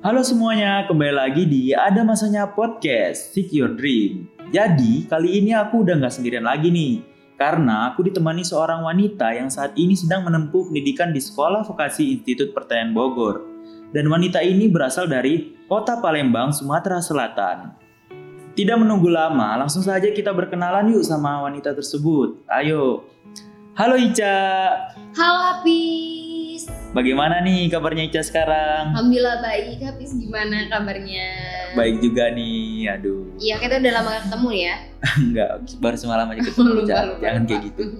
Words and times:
Halo 0.00 0.24
semuanya, 0.24 0.88
kembali 0.88 1.12
lagi 1.12 1.44
di 1.44 1.76
Ada 1.76 2.00
Masanya 2.00 2.48
Podcast, 2.48 3.36
Seek 3.36 3.52
Your 3.52 3.76
Dream. 3.76 4.32
Jadi, 4.48 5.04
kali 5.04 5.44
ini 5.44 5.52
aku 5.52 5.84
udah 5.84 6.00
nggak 6.00 6.16
sendirian 6.16 6.48
lagi 6.48 6.72
nih. 6.72 7.04
Karena 7.36 7.92
aku 7.92 8.08
ditemani 8.08 8.40
seorang 8.40 8.80
wanita 8.80 9.28
yang 9.36 9.52
saat 9.52 9.76
ini 9.76 9.92
sedang 9.92 10.24
menempuh 10.24 10.72
pendidikan 10.72 11.12
di 11.12 11.20
Sekolah 11.20 11.68
Vokasi 11.68 12.16
Institut 12.16 12.56
Pertanian 12.56 12.96
Bogor. 12.96 13.44
Dan 13.92 14.08
wanita 14.08 14.40
ini 14.40 14.72
berasal 14.72 15.04
dari 15.04 15.52
kota 15.68 16.00
Palembang, 16.00 16.48
Sumatera 16.56 17.04
Selatan. 17.04 17.76
Tidak 18.56 18.80
menunggu 18.80 19.12
lama, 19.12 19.60
langsung 19.60 19.84
saja 19.84 20.08
kita 20.16 20.32
berkenalan 20.32 20.96
yuk 20.96 21.04
sama 21.04 21.44
wanita 21.44 21.76
tersebut. 21.76 22.40
Ayo. 22.48 23.04
Halo 23.76 24.00
Ica. 24.00 24.64
Halo 25.12 25.60
Hafiz. 26.60 26.92
Bagaimana 26.92 27.40
nih 27.40 27.70
kabarnya 27.70 28.04
Ica 28.10 28.20
sekarang? 28.20 28.92
Alhamdulillah 28.92 29.40
baik. 29.40 29.80
Hafiz 29.80 30.12
gimana 30.12 30.68
kabarnya? 30.68 31.28
Baik 31.78 32.02
juga 32.02 32.28
nih, 32.34 32.90
aduh. 32.90 33.24
Iya 33.38 33.56
kita 33.62 33.78
udah 33.80 33.92
lama 33.94 34.08
gak 34.10 34.24
ketemu 34.28 34.48
ya. 34.52 34.74
Enggak, 35.24 35.50
baru 35.80 35.96
semalam 35.96 36.26
aja 36.28 36.40
ketemu 36.44 36.70
lupa, 36.76 36.88
Jangan 36.90 37.06
lupa. 37.16 37.48
kayak 37.48 37.62
gitu. 37.70 37.84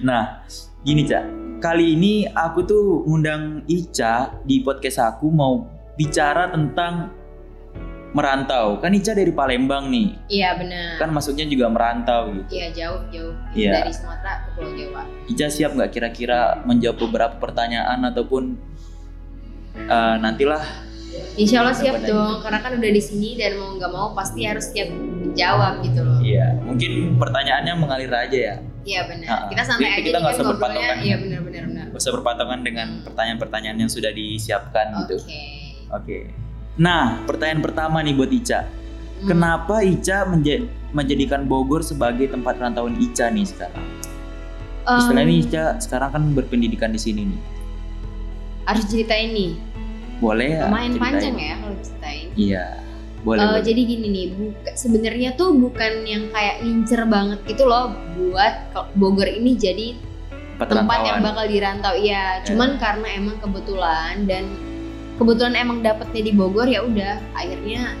Nah, 0.00 0.40
gini 0.88 1.04
Ca. 1.04 1.20
Kali 1.60 1.92
ini 1.92 2.24
aku 2.32 2.64
tuh 2.64 3.04
ngundang 3.04 3.60
Ica 3.68 4.32
di 4.48 4.64
podcast 4.64 4.96
aku 5.04 5.28
mau 5.28 5.68
bicara 6.00 6.48
tentang 6.48 7.12
merantau. 8.10 8.78
Kan 8.78 8.90
Ica 8.92 9.12
dari 9.12 9.30
Palembang 9.30 9.86
nih. 9.88 10.18
Iya 10.26 10.58
benar. 10.58 10.98
Kan 10.98 11.10
masuknya 11.10 11.46
juga 11.46 11.66
merantau 11.70 12.34
gitu. 12.34 12.48
Iya 12.50 12.66
jauh 12.74 13.00
jauh 13.10 13.34
Iya. 13.54 13.72
dari 13.80 13.92
Sumatera 13.94 14.32
ke 14.42 14.48
Pulau 14.58 14.72
Jawa. 14.74 15.02
Ica 15.26 15.46
siap 15.46 15.70
nggak 15.74 15.90
kira-kira 15.90 16.62
menjawab 16.64 16.98
beberapa 17.00 17.36
pertanyaan 17.38 18.02
ataupun 18.04 18.58
eh, 19.76 20.16
nantilah 20.18 20.90
Insya 21.34 21.62
Allah 21.62 21.74
siap 21.74 22.06
dong 22.06 22.38
karena 22.38 22.58
kan 22.62 22.78
udah 22.78 22.90
di 22.90 23.02
sini 23.02 23.34
dan 23.34 23.58
mau 23.58 23.74
nggak 23.74 23.90
mau 23.90 24.14
pasti 24.14 24.46
harus 24.46 24.70
siap 24.70 24.90
jawab 25.34 25.82
gitu 25.82 26.06
loh. 26.06 26.18
Iya, 26.22 26.54
mungkin 26.62 27.18
pertanyaannya 27.18 27.74
mengalir 27.74 28.12
aja 28.14 28.38
ya. 28.38 28.54
Iya 28.86 29.00
benar. 29.10 29.26
Ah, 29.28 29.42
Kita 29.50 29.62
santai 29.66 29.90
aja 29.98 30.02
kita 30.06 30.18
nggak 30.22 30.34
usah 30.38 30.46
berpatokan. 30.54 30.96
Iya 31.02 31.16
benar 31.18 31.40
benar 31.42 31.62
benar. 31.66 31.84
Gak 31.90 32.00
usah 32.00 32.12
berpatokan 32.14 32.60
dengan 32.62 32.88
pertanyaan-pertanyaan 33.02 33.78
yang 33.78 33.90
sudah 33.90 34.12
disiapkan 34.14 34.86
gitu. 35.04 35.16
Oke. 35.18 35.42
Oke. 35.90 36.18
Nah, 36.76 37.22
pertanyaan 37.26 37.62
pertama 37.64 37.98
nih 38.04 38.14
buat 38.14 38.30
Ica. 38.30 38.66
Hmm. 38.66 39.28
Kenapa 39.28 39.82
Ica 39.82 40.28
menja- 40.28 40.64
menjadikan 40.90 41.44
Bogor 41.44 41.82
sebagai 41.82 42.30
tempat 42.30 42.58
rantauan 42.58 42.94
Ica 42.98 43.26
nih 43.28 43.46
sekarang? 43.46 43.86
Em, 44.86 44.96
Istilahnya 44.96 45.34
Ica 45.34 45.64
sekarang 45.78 46.10
kan 46.14 46.22
berpendidikan 46.32 46.90
di 46.90 47.00
sini 47.00 47.22
nih. 47.26 47.42
harus 48.60 48.86
ceritain 48.86 49.34
nih. 49.34 49.58
Boleh 50.22 50.46
ya? 50.54 50.68
Lumayan 50.70 50.94
ceritain? 50.94 51.10
panjang 51.10 51.36
ya 51.40 51.54
kalau 51.58 51.76
ceritain. 51.82 52.26
Iya. 52.38 52.64
Boleh. 53.20 53.40
Eh, 53.42 53.48
boleh. 53.50 53.62
jadi 53.66 53.80
gini 53.82 54.06
nih, 54.14 54.26
buka, 54.30 54.70
sebenarnya 54.78 55.30
tuh 55.34 55.48
bukan 55.58 55.92
yang 56.06 56.24
kayak 56.30 56.62
ngincer 56.62 57.02
banget 57.10 57.40
gitu 57.50 57.66
loh 57.66 57.90
buat 58.14 58.54
Bogor 58.94 59.26
ini 59.26 59.58
jadi 59.58 59.96
tempat 60.60 60.98
yang 61.02 61.18
bakal 61.24 61.44
dirantau. 61.50 61.94
Iya, 61.96 62.44
cuman 62.46 62.76
karena 62.78 63.08
emang 63.16 63.36
kebetulan 63.42 64.28
dan 64.28 64.44
kebetulan 65.20 65.52
emang 65.54 65.78
dapetnya 65.80 66.22
di 66.22 66.32
Bogor 66.32 66.64
ya 66.64 66.80
udah 66.80 67.20
akhirnya 67.34 67.92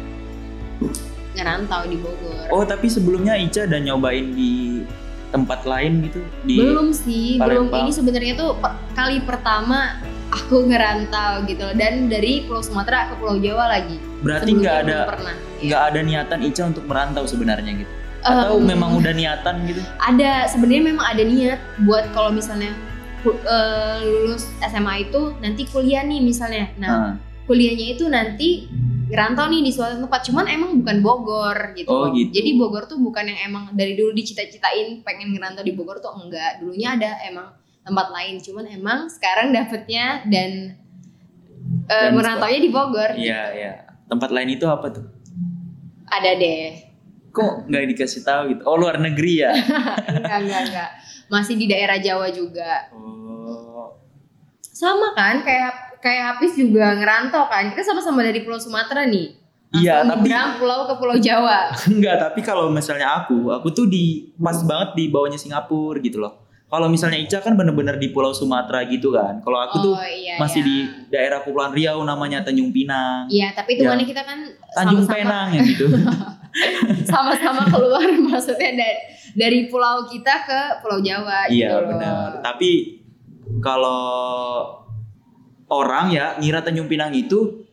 ngerantau 1.30 1.86
di 1.86 1.96
Bogor. 1.96 2.48
Oh, 2.50 2.64
tapi 2.64 2.88
sebelumnya 2.88 3.36
Ica 3.36 3.64
udah 3.64 3.80
nyobain 3.80 4.32
di 4.32 4.82
tempat 5.30 5.62
lain 5.62 6.02
gitu 6.02 6.20
di 6.42 6.58
belum 6.58 6.90
sih, 6.90 7.38
belum 7.38 7.70
Palembang. 7.70 7.86
ini 7.86 7.90
sebenarnya 7.94 8.34
tuh 8.34 8.50
per- 8.58 8.74
kali 8.92 9.22
pertama 9.22 10.02
aku 10.28 10.66
ngerantau 10.66 11.46
gitu 11.46 11.62
loh 11.62 11.76
dan 11.76 12.10
dari 12.10 12.42
Pulau 12.42 12.58
Sumatera 12.60 13.06
ke 13.06 13.14
Pulau 13.14 13.38
Jawa 13.38 13.70
lagi. 13.70 13.94
Berarti 14.20 14.50
nggak 14.52 14.76
ada 14.80 14.96
belum. 15.06 15.26
Iya. 15.30 15.36
nggak 15.62 15.82
ada 15.86 16.00
niatan 16.02 16.38
Ica 16.42 16.62
untuk 16.66 16.84
merantau 16.84 17.24
sebenarnya 17.24 17.72
gitu. 17.78 17.92
Atau 18.20 18.58
Em, 18.58 18.66
memang 18.68 18.90
udah 18.96 19.14
niatan 19.14 19.54
gitu? 19.64 19.80
ada 19.96 20.44
sebenarnya 20.44 20.84
memang 20.92 21.06
ada 21.06 21.22
niat 21.22 21.56
buat 21.80 22.04
kalau 22.10 22.34
misalnya 22.34 22.74
eh, 23.24 23.98
lulus 24.02 24.48
SMA 24.60 25.08
itu 25.08 25.36
nanti 25.38 25.62
kuliah 25.66 26.02
nih 26.02 26.20
misalnya. 26.20 26.72
Nah 26.76 26.88
Nah, 26.90 27.10
kuliahnya 27.44 27.86
itu 27.94 28.04
nanti 28.06 28.70
ngerantau 29.10 29.50
nih 29.50 29.62
di 29.66 29.70
suatu 29.74 29.98
tempat. 29.98 30.20
Cuman 30.22 30.46
emang 30.46 30.70
bukan 30.78 31.02
Bogor 31.02 31.74
gitu, 31.74 31.90
Oh, 31.90 32.14
gitu. 32.14 32.30
jadi 32.30 32.54
Bogor 32.54 32.86
tuh 32.86 33.02
bukan 33.02 33.26
yang 33.26 33.50
emang 33.50 33.64
dari 33.74 33.98
dulu 33.98 34.14
dicita-citain 34.14 35.02
pengen 35.02 35.34
ngerantau 35.34 35.66
di 35.66 35.74
Bogor 35.74 35.98
tuh 35.98 36.14
enggak. 36.14 36.62
Dulunya 36.62 36.94
ada 36.94 37.18
emang 37.26 37.50
tempat 37.82 38.06
lain. 38.14 38.38
Cuman 38.38 38.70
emang 38.70 39.10
sekarang 39.10 39.50
dapetnya 39.50 40.22
dan, 40.30 40.78
eh, 41.90 42.06
Dan 42.06 42.14
merantaunya 42.14 42.60
di 42.62 42.70
Bogor. 42.70 43.10
Iya 43.18 43.42
iya. 43.52 43.72
Tempat 44.06 44.30
lain 44.30 44.54
itu 44.54 44.66
apa 44.66 44.86
tuh? 44.90 45.06
ada 46.10 46.34
deh 46.34 46.89
Kok 47.30 47.66
nggak 47.66 47.82
dikasih 47.94 48.22
tahu 48.22 48.42
gitu? 48.50 48.62
Oh 48.64 48.74
luar 48.74 48.98
negeri 48.98 49.42
ya? 49.42 49.50
enggak 50.10 50.38
enggak 50.42 50.60
enggak 50.68 50.90
masih 51.30 51.54
di 51.54 51.66
daerah 51.66 51.94
Jawa 51.96 52.26
juga 52.28 52.90
Oh, 52.90 53.94
sama 54.60 55.14
kan 55.14 55.42
kayak 55.42 56.00
kayak 56.00 56.22
Hafiz 56.34 56.54
juga 56.54 56.96
ngerantau 56.96 57.46
kan 57.46 57.70
kita 57.70 57.82
sama-sama 57.84 58.26
dari 58.26 58.42
Pulau 58.42 58.58
Sumatera 58.58 59.06
nih 59.06 59.38
Iya, 59.70 60.02
tapi- 60.02 60.26
pulau 60.58 60.82
ke 60.84 60.94
Pulau 60.98 61.14
Jawa 61.14 61.70
enggak. 61.94 62.18
Tapi 62.18 62.42
kalau 62.42 62.66
misalnya 62.68 63.06
aku, 63.16 63.54
aku 63.54 63.70
tuh 63.70 63.86
di 63.86 64.34
pas 64.34 64.58
banget 64.66 64.98
di 64.98 65.04
bawahnya 65.06 65.38
Singapura 65.38 66.02
gitu 66.02 66.18
loh. 66.18 66.49
Kalau 66.70 66.86
misalnya 66.86 67.18
Ica 67.18 67.42
kan 67.42 67.58
bener-bener 67.58 67.98
di 67.98 68.14
Pulau 68.14 68.30
Sumatera 68.30 68.86
gitu 68.86 69.10
kan. 69.10 69.42
Kalau 69.42 69.58
aku 69.58 69.76
tuh 69.82 69.92
oh 69.92 70.06
iya 70.06 70.38
masih 70.38 70.62
iya. 70.62 70.68
di 70.70 70.76
daerah 71.10 71.42
Kepulauan 71.42 71.74
Riau 71.74 71.98
namanya 72.00 72.40
Tanjung 72.40 72.70
Pinang. 72.70 73.26
iya 73.26 73.50
tapi 73.50 73.74
itu 73.74 73.82
Ya. 73.82 73.90
mana 73.90 74.06
kita 74.06 74.22
kan 74.22 74.38
Tanjung 74.70 75.02
sama-sama 75.02 75.18
Penang 75.18 75.46
ya 75.56 75.60
gitu. 75.66 75.86
sama-sama 77.04 77.62
keluar 77.66 78.06
maksudnya 78.30 78.70
dari 78.76 78.98
dari 79.30 79.60
pulau 79.66 80.06
kita 80.06 80.34
ke 80.42 80.60
Pulau 80.78 80.98
Jawa 81.00 81.46
gitu 81.46 81.58
iya 81.58 81.74
benar. 81.80 82.38
Tapi 82.40 83.02
kalau 83.58 84.62
orang 85.66 86.10
ya 86.10 86.38
ngira 86.38 86.62
Tanjung 86.62 86.86
Pinang 86.86 87.10
itu 87.10 87.66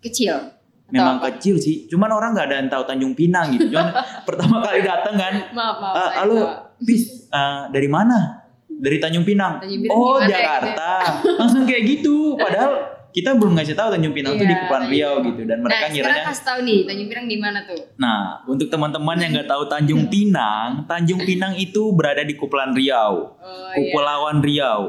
kecil 0.00 0.58
memang 0.90 1.22
apa? 1.22 1.38
kecil 1.38 1.54
sih. 1.54 1.86
Cuman 1.86 2.10
orang 2.10 2.34
nggak 2.34 2.46
ada 2.50 2.56
yang 2.58 2.66
tahu 2.66 2.82
Tanjung 2.82 3.14
Pinang 3.14 3.54
gitu. 3.54 3.70
Cuman 3.70 3.94
pertama 4.26 4.58
kali 4.58 4.82
datang 4.82 5.14
kan, 5.14 5.34
maaf 5.54 5.78
maaf 5.78 5.94
"Ah, 5.94 6.10
halo, 6.18 6.34
tahu. 6.34 6.82
bis 6.82 7.30
eh, 7.30 7.62
dari 7.70 7.86
mana? 7.86 8.39
Dari 8.80 8.96
Tanjung 8.96 9.22
Pinang. 9.22 9.60
Tanjung 9.60 9.82
Pinang 9.82 9.92
oh 9.94 10.16
gimana 10.16 10.24
ya, 10.24 10.28
Jakarta. 10.32 10.90
Langsung 11.36 11.62
kayak 11.62 11.82
gitu. 11.86 12.16
Padahal 12.34 12.72
kita 13.10 13.34
belum 13.34 13.52
ngasih 13.52 13.74
tahu 13.74 13.88
Tanjung 13.90 14.14
Pinang 14.14 14.34
tuh 14.34 14.42
di 14.42 14.48
Iya, 14.48 14.60
Kepulauan 14.62 14.86
Riau 14.88 15.14
gitu. 15.22 15.40
Dan 15.44 15.58
mereka 15.60 15.76
nah 15.76 15.88
ngiranya. 15.88 16.06
sekarang 16.14 16.28
kasih 16.30 16.44
tahu 16.46 16.58
nih 16.62 16.78
Tanjung 16.84 17.08
Pinang 17.08 17.26
di 17.26 17.36
mana 17.36 17.58
tuh 17.62 17.80
Nah, 17.96 18.20
untuk 18.46 18.66
teman-teman 18.66 19.16
yang 19.16 19.30
nggak 19.32 19.48
tahu 19.48 19.62
Tanjung 19.66 20.02
Pinang, 20.12 20.68
Tanjung 20.86 21.20
Pinang 21.20 21.52
itu 21.54 21.82
berada 21.90 22.22
di 22.22 22.32
Kepulauan 22.32 22.72
Riau, 22.72 23.12
oh 23.34 23.70
iya 23.70 23.74
Kepulauan 23.76 24.38
Riau, 24.40 24.80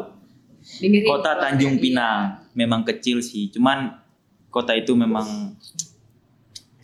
Dengerin 0.78 1.10
kota. 1.10 1.32
Tanjung 1.36 1.76
Iya. 1.76 1.82
Pinang. 1.82 2.20
Memang 2.52 2.82
kecil 2.84 3.20
sih, 3.20 3.50
cuman 3.50 3.98
kota 4.48 4.72
itu 4.72 4.94
memang 4.94 5.56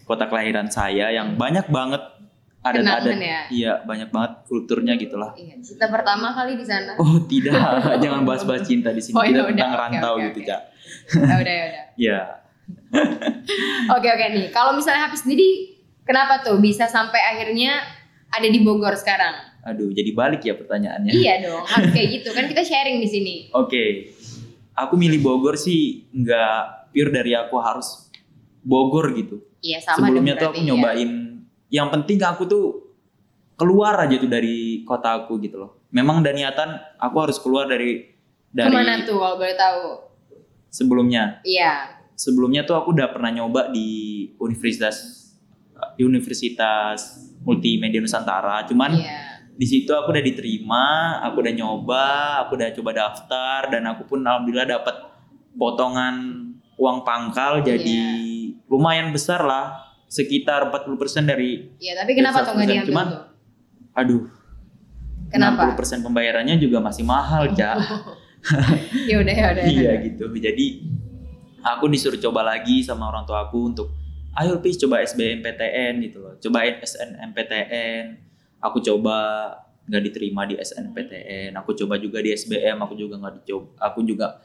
kota 0.03 0.25
kelahiran 0.25 0.66
saya 0.66 1.12
yang 1.12 1.35
banyak 1.35 1.67
banget 1.67 2.00
adat-adat. 2.73 3.01
Kenangan 3.07 3.22
ya? 3.22 3.41
Iya, 3.47 3.73
banyak 3.83 4.09
banget 4.11 4.31
kulturnya 4.47 4.94
gitulah. 4.97 5.31
Iya, 5.38 5.55
cinta 5.63 5.88
pertama 5.88 6.33
kali 6.33 6.53
di 6.59 6.66
sana. 6.66 6.94
Oh 7.00 7.17
tidak, 7.25 7.55
jangan 8.03 8.22
bahas-bahas 8.28 8.63
cinta 8.67 8.89
di 8.91 9.01
sini. 9.01 9.16
Oh, 9.16 9.23
Kita 9.23 9.44
ya 9.44 9.50
tentang 9.53 9.72
oke, 9.72 9.81
rantau 9.81 10.13
oke, 10.17 10.25
gitu, 10.31 10.39
oke. 10.44 10.50
Cak. 10.50 10.61
ya 11.16 11.35
udah 11.39 11.53
ya 11.53 11.66
udah. 11.72 11.83
Ya, 11.97 12.19
Oke 13.95 14.07
oke 14.11 14.25
nih, 14.35 14.51
kalau 14.51 14.75
misalnya 14.75 15.07
Hafiz 15.07 15.23
sendiri, 15.23 15.79
kenapa 16.03 16.44
tuh 16.44 16.59
bisa 16.59 16.83
sampai 16.85 17.19
akhirnya 17.23 17.79
ada 18.28 18.47
di 18.47 18.59
Bogor 18.59 18.91
sekarang? 18.99 19.47
aduh, 19.67 19.91
jadi 19.91 20.16
balik 20.16 20.47
ya 20.47 20.55
pertanyaannya. 20.55 21.11
Iya 21.11 21.34
dong, 21.44 21.63
harus 21.67 21.91
kayak 21.91 22.07
gitu 22.23 22.31
kan 22.31 22.47
kita 22.47 22.63
sharing 22.63 23.03
di 23.03 23.09
sini. 23.11 23.35
Oke, 23.61 24.16
aku 24.72 24.95
milih 24.95 25.19
Bogor 25.19 25.59
sih 25.59 26.07
nggak 26.16 26.88
pure 26.95 27.11
dari 27.11 27.35
aku 27.35 27.59
harus 27.59 28.08
Bogor 28.63 29.11
gitu. 29.11 29.43
Iya 29.59 29.84
sama 29.84 30.08
Sebelumnya 30.08 30.40
dong 30.40 30.40
tuh 30.40 30.47
aku 30.47 30.55
berarti, 30.55 30.70
nyobain, 30.72 31.11
yang 31.69 31.87
penting 31.90 32.19
aku 32.19 32.43
tuh 32.46 32.66
keluar 33.55 33.97
aja 33.97 34.16
tuh 34.16 34.29
dari 34.29 34.81
kota 34.84 35.17
aku 35.17 35.40
gitu 35.40 35.58
loh. 35.58 35.72
Memang 35.90 36.22
dan 36.22 36.35
niatan 36.35 36.69
aku 36.96 37.16
harus 37.19 37.37
keluar 37.37 37.66
dari 37.66 38.05
dari 38.47 38.69
Ke 38.69 38.75
mana 38.75 39.02
tuh 39.02 39.17
kalau 39.17 39.35
boleh 39.35 39.55
tahu? 39.55 39.85
sebelumnya. 40.67 41.40
Iya. 41.41 41.97
Sebelumnya 42.14 42.61
tuh 42.61 42.75
aku 42.75 42.91
udah 42.91 43.09
pernah 43.09 43.31
nyoba 43.31 43.69
di 43.69 43.87
universitas 44.37 45.25
di 45.93 46.02
Universitas 46.02 47.17
Multimedia 47.41 48.02
Nusantara. 48.02 48.66
Cuman 48.66 48.93
Iya. 48.93 49.41
di 49.53 49.66
situ 49.66 49.90
aku 49.90 50.11
udah 50.11 50.22
diterima, 50.22 50.85
aku 51.23 51.41
udah 51.41 51.53
nyoba, 51.53 52.05
aku 52.46 52.58
udah 52.58 52.70
coba 52.73 52.91
daftar 52.93 53.59
dan 53.70 53.85
aku 53.87 54.05
pun 54.05 54.22
alhamdulillah 54.22 54.70
dapat 54.70 54.96
potongan 55.53 56.46
uang 56.78 57.02
pangkal 57.02 57.61
Iya. 57.61 57.73
jadi 57.73 57.99
lumayan 58.67 59.09
besar 59.09 59.41
lah, 59.41 59.86
sekitar 60.08 60.68
40% 60.68 60.96
dari 61.24 61.72
Iya, 61.78 61.94
tapi 61.98 62.12
kenapa 62.14 62.42
tuh 62.42 62.56
nggak 62.56 62.64
100%? 62.64 62.74
diambil 62.74 62.88
Cuman- 62.90 63.09
tuh? 63.09 63.22
aduh, 63.94 64.24
Kenapa? 65.28 65.62
60% 65.70 66.00
pembayarannya 66.02 66.56
juga 66.56 66.80
masih 66.80 67.04
mahal, 67.04 67.52
Cak. 67.52 67.76
Ya 69.09 69.18
udah 69.18 69.34
ya 69.34 69.48
udah. 69.52 69.64
iya 69.66 69.92
gitu. 70.00 70.24
Jadi 70.30 70.88
aku 71.59 71.90
disuruh 71.90 72.16
coba 72.18 72.48
lagi 72.48 72.80
sama 72.80 73.06
orang 73.06 73.28
tua 73.28 73.44
aku 73.44 73.68
untuk 73.68 73.92
ayo 74.34 74.62
pis 74.62 74.78
coba 74.78 75.02
SBMPTN 75.02 76.00
gitu 76.00 76.22
loh 76.22 76.38
cobain 76.38 76.80
SNMPTN 76.80 78.04
aku 78.59 78.80
coba 78.80 79.18
nggak 79.84 80.04
diterima 80.06 80.46
di 80.46 80.56
SNPTN 80.56 81.58
aku 81.58 81.74
coba 81.76 81.98
juga 81.98 82.22
di 82.22 82.32
SBM 82.32 82.78
aku 82.78 82.94
juga 82.94 83.18
nggak 83.18 83.34
dicoba 83.36 83.68
aku 83.82 84.00
juga 84.06 84.38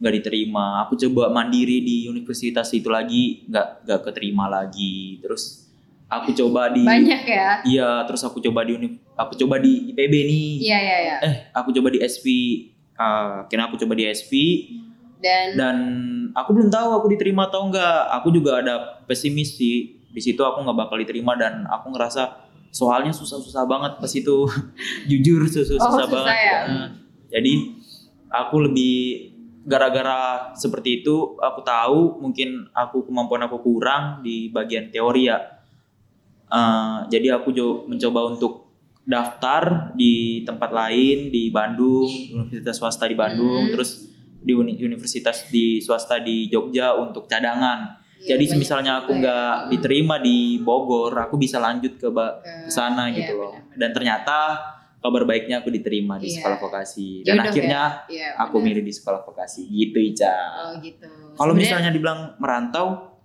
nggak 0.00 0.14
diterima. 0.20 0.82
Aku 0.88 0.96
coba 0.96 1.28
mandiri 1.28 1.84
di 1.84 2.08
universitas 2.08 2.72
itu 2.72 2.88
lagi 2.88 3.44
nggak 3.46 3.84
nggak 3.84 4.00
keterima 4.08 4.48
lagi. 4.48 5.20
Terus 5.20 5.68
aku 6.08 6.32
coba 6.32 6.72
di 6.72 6.82
banyak 6.82 7.22
ya? 7.28 7.48
Iya 7.62 7.90
terus 8.08 8.24
aku 8.24 8.40
coba 8.40 8.64
di 8.64 8.72
uni 8.74 8.88
aku 9.14 9.36
coba 9.36 9.60
di 9.60 9.92
IPB 9.92 10.14
nih. 10.24 10.48
Iya 10.64 10.78
iya 10.80 10.96
iya. 11.04 11.16
Eh 11.20 11.34
aku 11.52 11.70
coba 11.76 11.92
di 11.92 12.00
SP 12.00 12.26
uh, 12.96 13.44
kira 13.46 13.68
aku 13.68 13.76
coba 13.76 13.92
di 13.92 14.08
SP 14.08 14.32
dan? 15.20 15.52
Dan 15.52 15.76
aku 16.32 16.56
belum 16.56 16.72
tahu 16.72 16.96
aku 16.96 17.06
diterima 17.12 17.52
atau 17.52 17.68
enggak 17.68 18.08
aku 18.08 18.32
juga 18.32 18.64
ada 18.64 19.04
pesimis 19.04 19.60
sih. 19.60 20.00
Di 20.10 20.18
situ 20.24 20.40
aku 20.40 20.64
nggak 20.64 20.88
bakal 20.88 20.96
diterima 20.96 21.36
dan 21.36 21.68
aku 21.68 21.92
ngerasa 21.92 22.48
soalnya 22.72 23.12
susah-susah 23.12 23.68
banget 23.68 23.92
pas 24.00 24.12
itu. 24.16 24.36
Jujur 25.12 25.44
susah-susah 25.44 25.84
Oh, 25.84 25.92
susah 25.92 26.08
banget 26.08 26.36
ya? 26.40 26.60
Jadi 27.30 27.52
aku 28.32 28.66
lebih 28.66 29.29
gara-gara 29.62 30.50
seperti 30.52 31.00
itu 31.00 31.36
aku 31.36 31.60
tahu 31.60 32.18
mungkin 32.18 32.68
aku 32.72 33.04
kemampuan 33.04 33.42
aku 33.42 33.60
kurang 33.60 34.20
di 34.20 34.48
bagian 34.48 34.88
teori 34.88 35.26
ya 35.26 35.38
Eh, 36.50 36.98
jadi 37.06 37.38
aku 37.38 37.54
mencoba 37.86 38.26
untuk 38.26 38.74
daftar 39.00 39.94
di 39.94 40.42
tempat 40.42 40.70
lain 40.70 41.30
di 41.30 41.46
Bandung 41.48 42.10
universitas 42.34 42.74
swasta 42.74 43.06
di 43.06 43.14
Bandung 43.14 43.66
Hmm. 43.66 43.72
terus 43.72 44.10
di 44.36 44.50
uni- 44.50 44.74
universitas 44.74 45.46
di 45.46 45.78
swasta 45.78 46.18
di 46.18 46.50
Jogja 46.50 46.96
untuk 46.96 47.30
cadangan 47.30 47.94
Iya, 48.18 48.34
jadi 48.34 48.58
misalnya 48.58 48.98
aku 48.98 49.14
ya. 49.14 49.18
nggak 49.22 49.54
diterima 49.70 50.18
di 50.18 50.58
Bogor, 50.58 51.14
aku 51.14 51.38
bisa 51.38 51.56
lanjut 51.56 51.96
ke 51.96 52.10
Ke- 52.10 52.66
sana 52.66 53.08
iya, 53.08 53.16
gitu 53.16 53.32
loh. 53.32 53.54
Dan 53.72 53.94
ternyata 53.94 54.60
kabar 55.00 55.24
baiknya 55.24 55.58
aku 55.58 55.68
diterima 55.68 56.16
di 56.16 56.28
Iya. 56.28 56.34
sekolah 56.38 56.58
vokasi. 56.58 57.24
Dan 57.24 57.36
Jodoh 57.36 57.50
akhirnya 57.50 57.82
Iya, 58.06 58.28
aku 58.36 58.56
benar. 58.56 58.66
milih 58.66 58.82
di 58.82 58.92
sekolah 58.92 59.20
vokasi. 59.22 59.62
Gitu 59.64 59.98
Ica. 59.98 60.36
oh 60.62 60.76
gitu 60.78 61.08
Kalau 61.32 61.52
misalnya 61.52 61.88
dibilang 61.88 62.36
merantau, 62.36 63.16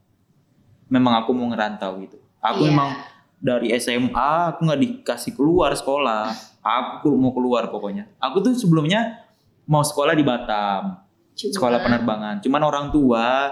memang 0.87 1.17
aku 1.17 1.31
mau 1.31 1.47
ngerantau 1.47 1.99
gitu. 1.99 2.15
Aku 2.39 2.61
Iya. 2.61 2.69
memang 2.69 2.89
dari 3.37 3.67
SMA 3.73 4.15
aku 4.49 4.63
nggak 4.63 4.81
dikasih 4.81 5.33
keluar 5.33 5.73
sekolah. 5.73 6.31
Aku 6.61 7.13
mau 7.13 7.29
keluar 7.29 7.67
pokoknya. 7.67 8.07
Aku 8.19 8.39
tuh 8.39 8.53
sebelumnya 8.53 9.21
mau 9.65 9.81
sekolah 9.81 10.11
di 10.11 10.21
Batam, 10.21 10.97
Cuma- 11.33 11.51
sekolah 11.51 11.79
penerbangan. 11.79 12.39
Cuman 12.39 12.61
orang 12.61 12.87
tua 12.89 13.51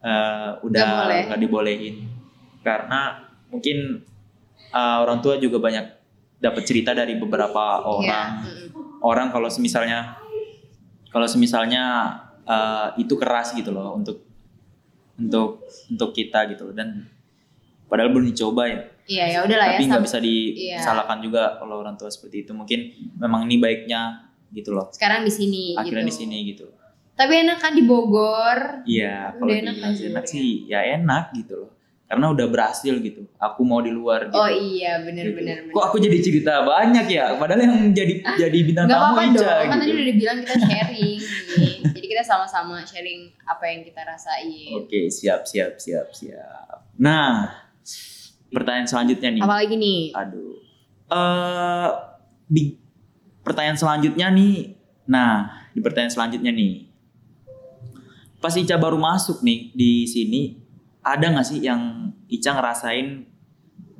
eh, 0.00 0.50
udah 0.60 0.80
Nggak 0.84 1.00
boleh. 1.02 1.22
nggak 1.24 1.40
dibolehin 1.40 1.96
karena 2.60 3.24
mungkin 3.48 4.04
eh, 4.70 4.96
orang 4.98 5.18
tua 5.18 5.36
juga 5.36 5.56
banyak 5.58 6.03
dapat 6.44 6.62
cerita 6.68 6.92
dari 6.92 7.16
beberapa 7.16 7.80
Iya, 7.80 7.88
orang. 7.88 8.28
mm-mm. 8.44 9.00
Orang 9.00 9.28
kalau 9.32 9.48
semisalnya 9.48 10.20
kalau 11.08 11.24
semisalnya 11.24 12.12
eh, 12.44 13.00
itu 13.00 13.16
keras 13.16 13.56
gitu 13.56 13.72
loh 13.72 13.96
untuk 13.96 14.20
untuk 15.16 15.64
untuk 15.88 16.10
kita 16.12 16.44
gitu 16.52 16.68
loh. 16.68 16.74
dan 16.76 17.08
padahal 17.88 18.12
belum 18.12 18.28
dicoba 18.28 18.68
ya. 18.68 18.80
Iya 19.04 19.24
ya 19.28 19.38
udahlah 19.44 19.66
ya 19.68 19.76
tapi 19.76 19.84
nggak 19.88 20.04
bisa 20.04 20.18
disalahkan 20.20 21.20
juga 21.20 21.56
kalau 21.60 21.80
orang 21.80 21.96
tua 21.96 22.08
seperti 22.12 22.44
itu. 22.44 22.52
Mungkin 22.52 22.80
memang 23.16 23.48
ini 23.48 23.56
baiknya 23.60 24.28
gitu 24.52 24.72
loh. 24.76 24.88
Sekarang 24.92 25.24
di 25.24 25.32
sini 25.32 25.76
akhirnya 25.76 26.04
gitu. 26.04 26.12
di 26.12 26.16
sini 26.16 26.36
gitu. 26.52 26.66
Tapi 27.14 27.46
enak 27.46 27.58
kan 27.62 27.72
di 27.78 27.86
Bogor? 27.86 28.82
Iya 28.88 29.38
kalau 29.38 29.48
di 29.52 29.60
enak 29.62 29.76
kan 29.80 30.24
sih 30.26 30.66
ya 30.66 30.82
enak 30.82 31.30
gitu 31.36 31.54
loh 31.64 31.73
karena 32.04 32.26
udah 32.28 32.46
berhasil 32.46 32.94
gitu 32.94 33.24
aku 33.34 33.60
mau 33.62 33.80
di 33.80 33.88
luar 33.88 34.28
gitu 34.28 34.36
oh 34.36 34.46
iya 34.46 35.00
bener 35.00 35.24
Gitu. 35.24 35.36
bener 35.36 35.56
kok 35.66 35.84
aku 35.84 35.96
jadi 35.96 36.18
cerita 36.20 36.62
banyak 36.62 37.06
ya 37.08 37.34
padahal 37.34 37.60
yang 37.60 37.76
jadi 37.90 38.14
jadi 38.36 38.58
bintang 38.60 38.86
Gak 38.86 38.94
tamu 38.94 39.04
apa-apa 39.10 39.22
Ica 39.24 39.34
dong, 39.34 39.48
kan 39.48 39.64
gitu. 39.64 39.80
tadi 39.80 39.90
udah 39.90 40.06
dibilang 40.06 40.36
kita 40.38 40.54
sharing 40.60 41.18
nih. 41.54 41.74
Jadi 41.94 42.06
kita 42.10 42.22
sama-sama 42.22 42.76
sharing 42.82 43.20
apa 43.42 43.64
yang 43.66 43.80
kita 43.82 44.00
rasain. 44.02 44.72
Oke, 44.76 45.08
siap, 45.08 45.44
siap, 45.44 45.76
siap, 45.76 46.12
siap. 46.12 46.92
Nah, 46.96 47.48
pertanyaan 48.48 48.84
selanjutnya 48.84 49.30
nih. 49.30 49.42
Apalagi 49.42 49.74
nih? 49.74 50.02
Aduh. 50.12 50.54
Eh, 51.06 51.90
di 52.46 52.62
pertanyaan 53.40 53.78
selanjutnya 53.78 54.28
nih. 54.28 54.56
Nah, 55.06 55.32
di 55.70 55.80
pertanyaan 55.80 56.12
selanjutnya 56.12 56.50
nih. 56.50 56.92
Pas 58.38 58.52
Ica 58.52 58.76
baru 58.76 58.98
masuk 58.98 59.40
nih 59.40 59.72
di 59.72 60.04
sini, 60.04 60.60
ada 61.04 61.26
nggak 61.30 61.46
sih 61.46 61.60
yang 61.60 62.10
Ica 62.26 62.56
ngerasain 62.56 63.28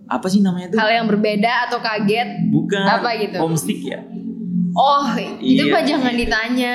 apa 0.04 0.26
sih 0.26 0.40
namanya 0.40 0.72
tuh? 0.72 0.78
Hal 0.80 0.90
yang 0.90 1.06
berbeda 1.06 1.68
atau 1.68 1.78
kaget? 1.80 2.48
Bukan 2.48 2.84
apa 2.84 3.08
gitu? 3.20 3.36
homesick 3.38 3.80
ya? 3.84 4.00
Oh, 4.74 5.06
itu 5.38 5.62
Iya. 5.64 5.70
mah 5.70 5.82
jangan 5.86 6.14
ditanya. 6.16 6.74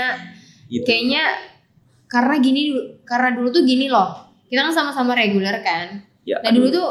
Gitu. 0.69 0.85
Kayaknya 0.85 1.23
karena 2.07 2.35
gini 2.39 2.61
dulu, 2.71 2.81
karena 3.03 3.29
dulu 3.35 3.47
tuh 3.51 3.63
gini 3.65 3.85
loh. 3.91 4.09
Kita 4.47 4.65
kan 4.65 4.73
sama-sama 4.73 5.13
reguler 5.13 5.61
kan. 5.61 5.99
Ya, 6.25 6.41
Nah 6.41 6.49
dulu 6.49 6.69
aduh. 6.69 6.77
tuh, 6.79 6.89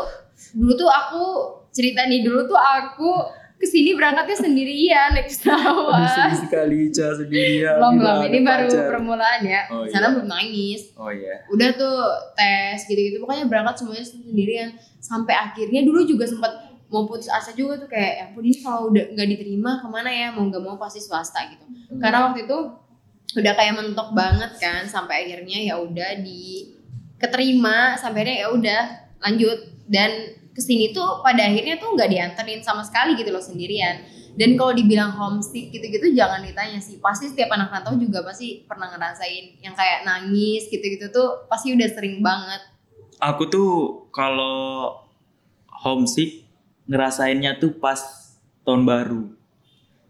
dulu 0.55 0.73
tuh 0.76 0.90
aku 0.90 1.23
cerita 1.70 2.06
nih 2.06 2.23
dulu 2.23 2.46
tuh 2.46 2.58
aku 2.58 3.11
ke 3.58 3.66
sini 3.66 3.90
berangkatnya 3.99 4.38
sendirian 4.38 5.19
naik 5.19 5.26
pesawat. 5.26 6.06
Sedih 6.14 6.38
sekali 6.46 6.76
Ica 6.88 7.10
sendirian. 7.19 7.75
belum 7.75 7.94
Gila, 7.99 8.06
belum 8.06 8.26
ini 8.31 8.38
baru 8.46 8.66
pacar. 8.70 8.87
permulaan 8.87 9.40
ya. 9.43 9.60
Oh, 9.75 9.82
sana 9.90 10.06
iya. 10.06 10.14
belum 10.14 10.28
nangis. 10.31 10.82
Oh 10.94 11.10
iya. 11.10 11.34
udah 11.50 11.69
tuh 11.75 11.99
tes 12.38 12.87
gitu-gitu 12.87 13.19
pokoknya 13.19 13.50
berangkat 13.50 13.82
semuanya 13.82 14.06
sendirian 14.06 14.70
sampai 15.02 15.34
akhirnya 15.34 15.82
dulu 15.82 16.06
juga 16.06 16.22
sempat 16.31 16.69
mau 16.88 17.05
putus 17.05 17.28
asa 17.28 17.52
juga 17.52 17.76
tuh 17.76 17.88
kayak 17.90 18.12
ya 18.16 18.22
ampun 18.32 18.43
ini 18.49 18.58
kalau 18.64 18.88
udah 18.88 19.05
nggak 19.12 19.28
diterima 19.37 19.76
ke 19.76 19.87
mana 19.93 20.08
ya 20.08 20.28
mau 20.32 20.49
nggak 20.49 20.62
mau 20.64 20.81
pasti 20.81 21.04
swasta 21.04 21.44
gitu 21.52 21.64
karena 22.00 22.32
waktu 22.32 22.49
itu 22.49 22.58
udah 23.37 23.52
kayak 23.52 23.75
mentok 23.76 24.16
banget 24.16 24.56
kan 24.56 24.88
sampai 24.88 25.28
akhirnya 25.28 25.69
ya 25.69 25.75
udah 25.76 26.25
di 26.25 26.72
keterima 27.20 27.93
sampai 28.00 28.25
akhirnya 28.25 28.37
ya 28.40 28.49
udah 28.56 28.82
lanjut 29.20 29.58
dan 29.84 30.38
ke 30.58 30.62
sini 30.66 30.90
tuh 30.90 31.22
pada 31.22 31.46
akhirnya 31.46 31.78
tuh 31.78 31.94
nggak 31.94 32.10
dianterin 32.10 32.66
sama 32.66 32.82
sekali 32.82 33.14
gitu 33.14 33.31
loh 33.31 33.38
sendirian. 33.38 34.02
Dan 34.34 34.58
kalau 34.58 34.75
dibilang 34.75 35.14
homesick 35.14 35.70
gitu-gitu 35.70 36.10
jangan 36.19 36.43
ditanya 36.43 36.82
sih. 36.82 36.99
Pasti 36.99 37.31
setiap 37.31 37.55
anak 37.55 37.70
rantau 37.70 37.94
juga 37.94 38.26
pasti 38.26 38.66
pernah 38.66 38.90
ngerasain 38.90 39.62
yang 39.62 39.78
kayak 39.78 40.02
nangis 40.02 40.66
gitu-gitu 40.66 41.14
tuh 41.14 41.46
pasti 41.46 41.78
udah 41.78 41.87
sering 41.94 42.19
banget. 42.19 42.58
Aku 43.22 43.47
tuh 43.47 43.71
kalau 44.11 44.99
homesick 45.87 46.42
ngerasainnya 46.90 47.62
tuh 47.62 47.78
pas 47.78 48.02
tahun 48.66 48.82
baru. 48.82 49.23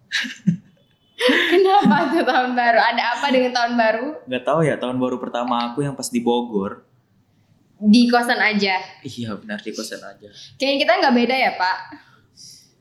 kenapa 1.53 2.09
tuh 2.13 2.25
tahun 2.25 2.53
baru? 2.57 2.79
Ada 2.81 3.03
apa 3.21 3.27
dengan 3.33 3.53
tahun 3.53 3.73
baru? 3.77 4.09
Gak 4.29 4.45
tahu 4.49 4.61
ya 4.65 4.81
tahun 4.81 4.97
baru 4.97 5.17
pertama 5.21 5.73
aku 5.73 5.85
yang 5.85 5.93
pas 5.93 6.09
di 6.09 6.21
Bogor. 6.25 6.89
Di 7.81 8.07
kosan 8.07 8.37
aja 8.37 8.75
Iya 9.01 9.39
benar 9.39 9.59
di 9.59 9.71
kosan 9.71 10.01
aja. 10.01 10.29
kayaknya 10.55 10.79
kita 10.83 10.93
nggak 10.99 11.15
beda 11.15 11.37
ya 11.37 11.53
pak 11.55 11.79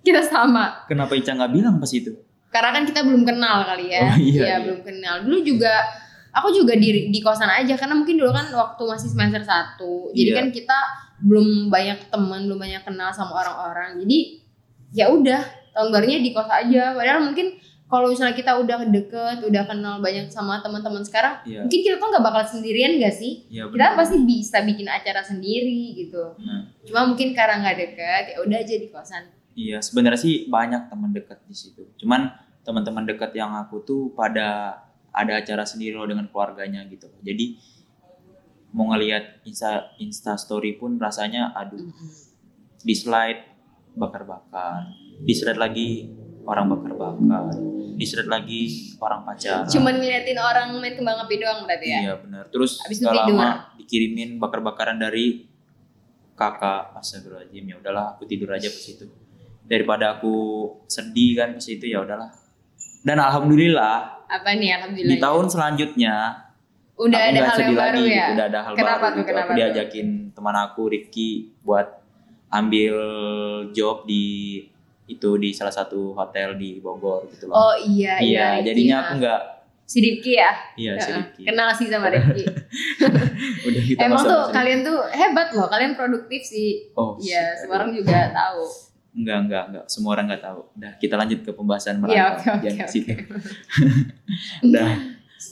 kita 0.02 0.22
sama 0.22 0.86
Kenapa 0.86 1.14
Ica 1.14 1.34
nggak 1.34 1.52
bilang 1.52 1.78
pas 1.78 1.92
itu? 1.92 2.16
karena 2.48 2.72
kan 2.72 2.84
kita 2.84 3.04
belum 3.04 3.22
kenal 3.22 3.68
kali 3.68 3.92
ya. 3.92 4.08
Oh, 4.08 4.18
iya, 4.18 4.42
iya. 4.42 4.56
belum 4.64 4.80
kenal. 4.82 5.20
Dulu 5.22 5.44
juga 5.44 5.84
aku 6.32 6.50
juga 6.50 6.74
di 6.74 7.12
di 7.12 7.20
kosan 7.20 7.46
aja 7.46 7.76
karena 7.76 7.94
mungkin 7.94 8.16
dulu 8.16 8.32
kan 8.32 8.48
waktu 8.50 8.82
masih 8.88 9.10
semester 9.12 9.44
1. 9.44 9.78
Jadi 10.16 10.30
Iya. 10.32 10.38
kan 10.40 10.48
kita 10.50 10.78
belum 11.22 11.68
banyak 11.68 12.08
teman, 12.08 12.48
belum 12.48 12.58
banyak 12.58 12.82
kenal 12.82 13.12
sama 13.12 13.36
orang-orang. 13.36 14.00
Jadi 14.00 14.42
ya 14.90 15.12
udah, 15.12 15.44
tahun 15.76 15.90
barunya 15.92 16.18
di 16.18 16.32
kos 16.32 16.48
aja. 16.48 16.96
Padahal 16.96 17.20
mungkin 17.22 17.52
kalau 17.88 18.12
misalnya 18.12 18.36
kita 18.36 18.52
udah 18.54 18.84
deket, 18.86 19.38
udah 19.42 19.64
kenal 19.64 20.04
banyak 20.04 20.28
sama 20.28 20.60
teman-teman 20.60 21.00
sekarang, 21.02 21.40
Iya. 21.48 21.64
mungkin 21.64 21.80
kita 21.82 21.96
tuh 21.96 22.08
nggak 22.12 22.20
bakal 22.22 22.44
sendirian 22.44 23.00
gak 23.00 23.16
sih? 23.16 23.48
Iya 23.48 23.72
Kita 23.72 23.96
pasti 23.96 24.18
bisa 24.22 24.60
bikin 24.62 24.88
acara 24.88 25.24
sendiri 25.24 25.96
gitu. 25.96 26.36
Nah, 26.38 26.68
Cuma 26.84 27.08
mungkin 27.08 27.32
karena 27.32 27.64
nggak 27.64 27.78
deket, 27.80 28.24
ya 28.32 28.38
udah 28.44 28.58
aja 28.60 28.76
di 28.76 28.88
kosan. 28.88 29.24
iya 29.58 29.80
sebenarnya 29.80 30.20
sih 30.20 30.46
banyak 30.46 30.86
teman 30.86 31.10
dekat 31.10 31.40
di 31.48 31.56
situ. 31.56 31.88
Cuman 31.98 32.30
teman-teman 32.62 33.08
dekat 33.08 33.32
yang 33.34 33.56
aku 33.56 33.82
tuh 33.82 34.12
pada 34.14 34.78
ada 35.10 35.34
acara 35.34 35.64
sendiri 35.64 35.98
loh 35.98 36.06
dengan 36.06 36.28
keluarganya 36.28 36.86
gitu. 36.86 37.10
Jadi 37.24 37.58
mau 38.70 38.92
ngelihat 38.92 39.42
insta 39.44 39.90
insta 39.98 40.36
story 40.36 40.76
pun 40.76 41.00
rasanya 41.00 41.56
aduh 41.56 41.80
di 42.78 42.94
slide 42.94 43.42
bakar-bakar 43.98 44.86
di 45.18 45.34
slide 45.34 45.58
lagi 45.58 46.12
orang 46.46 46.70
bakar-bakar 46.70 47.50
di 47.98 48.06
slide 48.06 48.30
lagi 48.30 48.62
orang 48.96 49.26
pacaran 49.26 49.66
Cuman 49.66 49.98
ngeliatin 49.98 50.38
orang 50.38 50.78
main 50.78 50.94
kembang 50.94 51.18
api 51.20 51.36
doang 51.36 51.66
berarti 51.66 51.88
ya. 51.88 52.00
iya 52.00 52.14
benar 52.16 52.46
terus 52.48 52.78
Habis 52.80 52.98
itu 52.98 53.04
gak 53.04 53.16
tidur. 53.20 53.36
lama 53.36 53.50
dikirimin 53.76 54.30
bakar-bakaran 54.38 54.96
dari 54.96 55.50
kakak 56.34 56.94
astagfirullahaladzim 56.94 57.66
ya 57.66 57.76
udahlah 57.76 58.06
aku 58.14 58.24
tidur 58.24 58.50
aja 58.52 58.68
pas 58.68 58.86
itu 58.86 59.06
daripada 59.64 60.14
aku 60.14 60.34
sedih 60.86 61.32
kan 61.36 61.50
pas 61.52 61.66
itu 61.66 61.86
ya 61.86 62.00
udahlah 62.00 62.30
dan 63.02 63.18
alhamdulillah 63.18 64.22
Apa 64.28 64.54
nih 64.54 64.70
alhamdulillah. 64.76 65.12
di 65.12 65.18
tahun 65.18 65.46
selanjutnya 65.48 66.16
Udah 66.96 67.14
aku 67.16 67.30
ada 67.32 67.42
hal 67.44 67.58
yang 67.60 67.72
baru 67.72 67.78
lagi 67.78 68.02
ya. 68.04 68.10
gitu, 68.10 68.32
udah 68.34 68.46
ada 68.48 68.60
hal 68.60 68.74
Kenapa 68.74 68.98
baru 68.98 69.06
tuh, 69.08 69.14
gitu. 69.16 69.28
kenapa 69.28 69.42
aku 69.44 69.50
tuh? 69.50 69.58
diajakin 69.60 70.08
teman 70.32 70.56
aku 70.60 70.82
Rifki 70.88 71.30
buat 71.60 71.88
ambil 72.50 72.96
job 73.70 73.98
di 74.04 74.26
itu 75.08 75.30
di 75.40 75.56
salah 75.56 75.72
satu 75.72 76.12
hotel 76.14 76.60
di 76.60 76.78
Bogor 76.78 77.32
gitu 77.32 77.48
loh. 77.48 77.56
Oh 77.56 77.74
iya 77.80 78.20
iya, 78.20 78.60
iya. 78.60 78.64
jadinya 78.64 78.98
iya. 79.00 79.06
aku 79.08 79.12
nggak 79.24 79.42
si 79.88 79.98
Rifki 80.04 80.36
ya. 80.36 80.52
iya 80.76 80.92
si. 81.00 81.10
Rifki. 81.16 81.42
Kenal 81.48 81.72
sih 81.72 81.88
sama 81.88 82.12
Rifki. 82.12 82.44
Udah 83.72 83.82
kita 83.88 84.00
Emang 84.04 84.20
tuh 84.20 84.36
masuk. 84.44 84.52
kalian 84.52 84.80
tuh 84.84 85.00
hebat 85.10 85.50
loh. 85.56 85.68
Kalian 85.72 85.96
produktif 85.96 86.44
sih. 86.44 86.92
Oh, 86.92 87.16
Iya, 87.16 87.56
semua 87.56 87.80
orang 87.80 87.96
juga 87.96 88.36
tahu. 88.36 88.64
Enggak, 89.18 89.38
enggak, 89.48 89.64
enggak. 89.72 89.86
Semua 89.88 90.10
orang 90.14 90.26
enggak 90.28 90.44
tahu. 90.44 90.60
Udah, 90.76 90.92
kita 91.00 91.16
lanjut 91.16 91.40
ke 91.42 91.52
pembahasan 91.56 91.96
Iya, 91.96 92.04
merantau. 92.04 92.52
oke, 92.52 92.52
oke, 92.60 92.68
ke 92.68 92.84
oke. 92.84 92.92
situ. 92.92 93.12
Udah. 94.68 94.90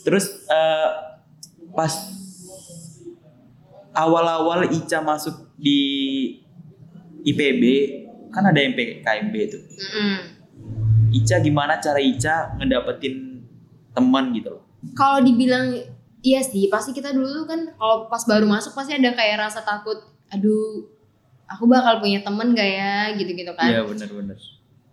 Terus 0.03 0.25
eh, 0.45 0.89
pas 1.71 1.93
awal-awal 3.95 4.67
Ica 4.67 4.99
masuk 4.99 5.55
di 5.55 5.79
IPB, 7.23 7.63
kan 8.35 8.43
ada 8.43 8.59
MPKMB 8.59 9.33
tuh. 9.47 9.61
Mm-mm. 9.63 10.15
Ica 11.15 11.39
gimana 11.39 11.79
cara 11.79 11.97
Ica 11.97 12.59
ngedapetin 12.59 13.39
teman 13.95 14.35
gitu 14.35 14.59
loh? 14.59 14.63
Kalau 14.91 15.23
dibilang 15.23 15.71
iya 16.19 16.43
sih, 16.43 16.67
pasti 16.67 16.91
kita 16.91 17.15
dulu 17.15 17.31
tuh 17.31 17.45
kan 17.47 17.61
kalau 17.79 18.11
pas 18.11 18.19
baru 18.27 18.43
masuk 18.43 18.75
pasti 18.75 18.91
ada 18.91 19.15
kayak 19.15 19.39
rasa 19.39 19.63
takut. 19.63 19.95
Aduh, 20.35 20.83
aku 21.47 21.63
bakal 21.65 22.03
punya 22.03 22.19
temen 22.19 22.51
gak 22.51 22.67
ya 22.67 23.15
gitu-gitu 23.15 23.55
kan. 23.55 23.71
Iya, 23.71 23.87
bener-bener. 23.87 24.35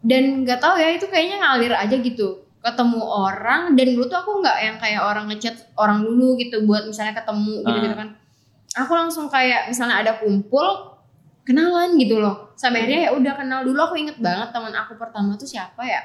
Dan 0.03 0.47
nggak 0.47 0.59
tahu 0.63 0.79
ya 0.79 0.95
itu 0.95 1.07
kayaknya 1.11 1.43
ngalir 1.43 1.75
aja 1.75 1.97
gitu. 1.99 2.47
Ketemu 2.63 3.03
orang 3.03 3.75
dan 3.75 3.87
dulu 3.91 4.07
tuh 4.07 4.19
aku 4.23 4.39
nggak 4.39 4.59
yang 4.63 4.77
kayak 4.79 5.03
orang 5.03 5.27
ngechat 5.27 5.67
orang 5.75 6.07
dulu 6.07 6.39
gitu 6.39 6.63
buat 6.63 6.87
misalnya 6.87 7.19
ketemu 7.19 7.67
gitu-gitu 7.67 7.95
Ah. 7.95 8.01
kan. 8.07 8.09
Aku 8.87 8.93
langsung 8.95 9.27
kayak 9.27 9.67
misalnya 9.67 9.99
ada 9.99 10.13
kumpul 10.23 10.92
kenalan 11.43 11.99
gitu 11.99 12.19
loh. 12.23 12.55
Sampai 12.55 12.87
akhirnya 12.87 13.11
ya 13.11 13.11
udah 13.15 13.35
kenal 13.35 13.61
dulu 13.67 13.79
aku 13.83 13.95
inget 13.99 14.19
banget 14.23 14.55
teman 14.55 14.75
aku 14.75 14.95
pertama 14.95 15.35
tuh 15.35 15.47
siapa 15.47 15.83
ya? 15.83 16.03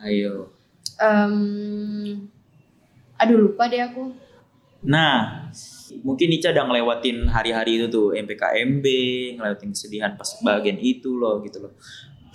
Ayo. 0.00 0.52
Em, 1.00 1.36
aduh 3.16 3.38
lupa 3.48 3.66
deh 3.66 3.80
aku. 3.80 4.12
Nah, 4.84 5.48
mungkin 6.04 6.28
Ica 6.28 6.52
udah 6.52 6.68
ngelewatin 6.68 7.24
hari-hari 7.32 7.80
itu 7.80 7.88
tuh 7.88 8.12
MPKMB, 8.12 8.84
ngelewatin 9.40 9.72
kesedihan 9.72 10.12
pas 10.12 10.28
bagian 10.44 10.76
itu 10.76 11.16
loh 11.16 11.40
gitu 11.40 11.64
loh. 11.64 11.72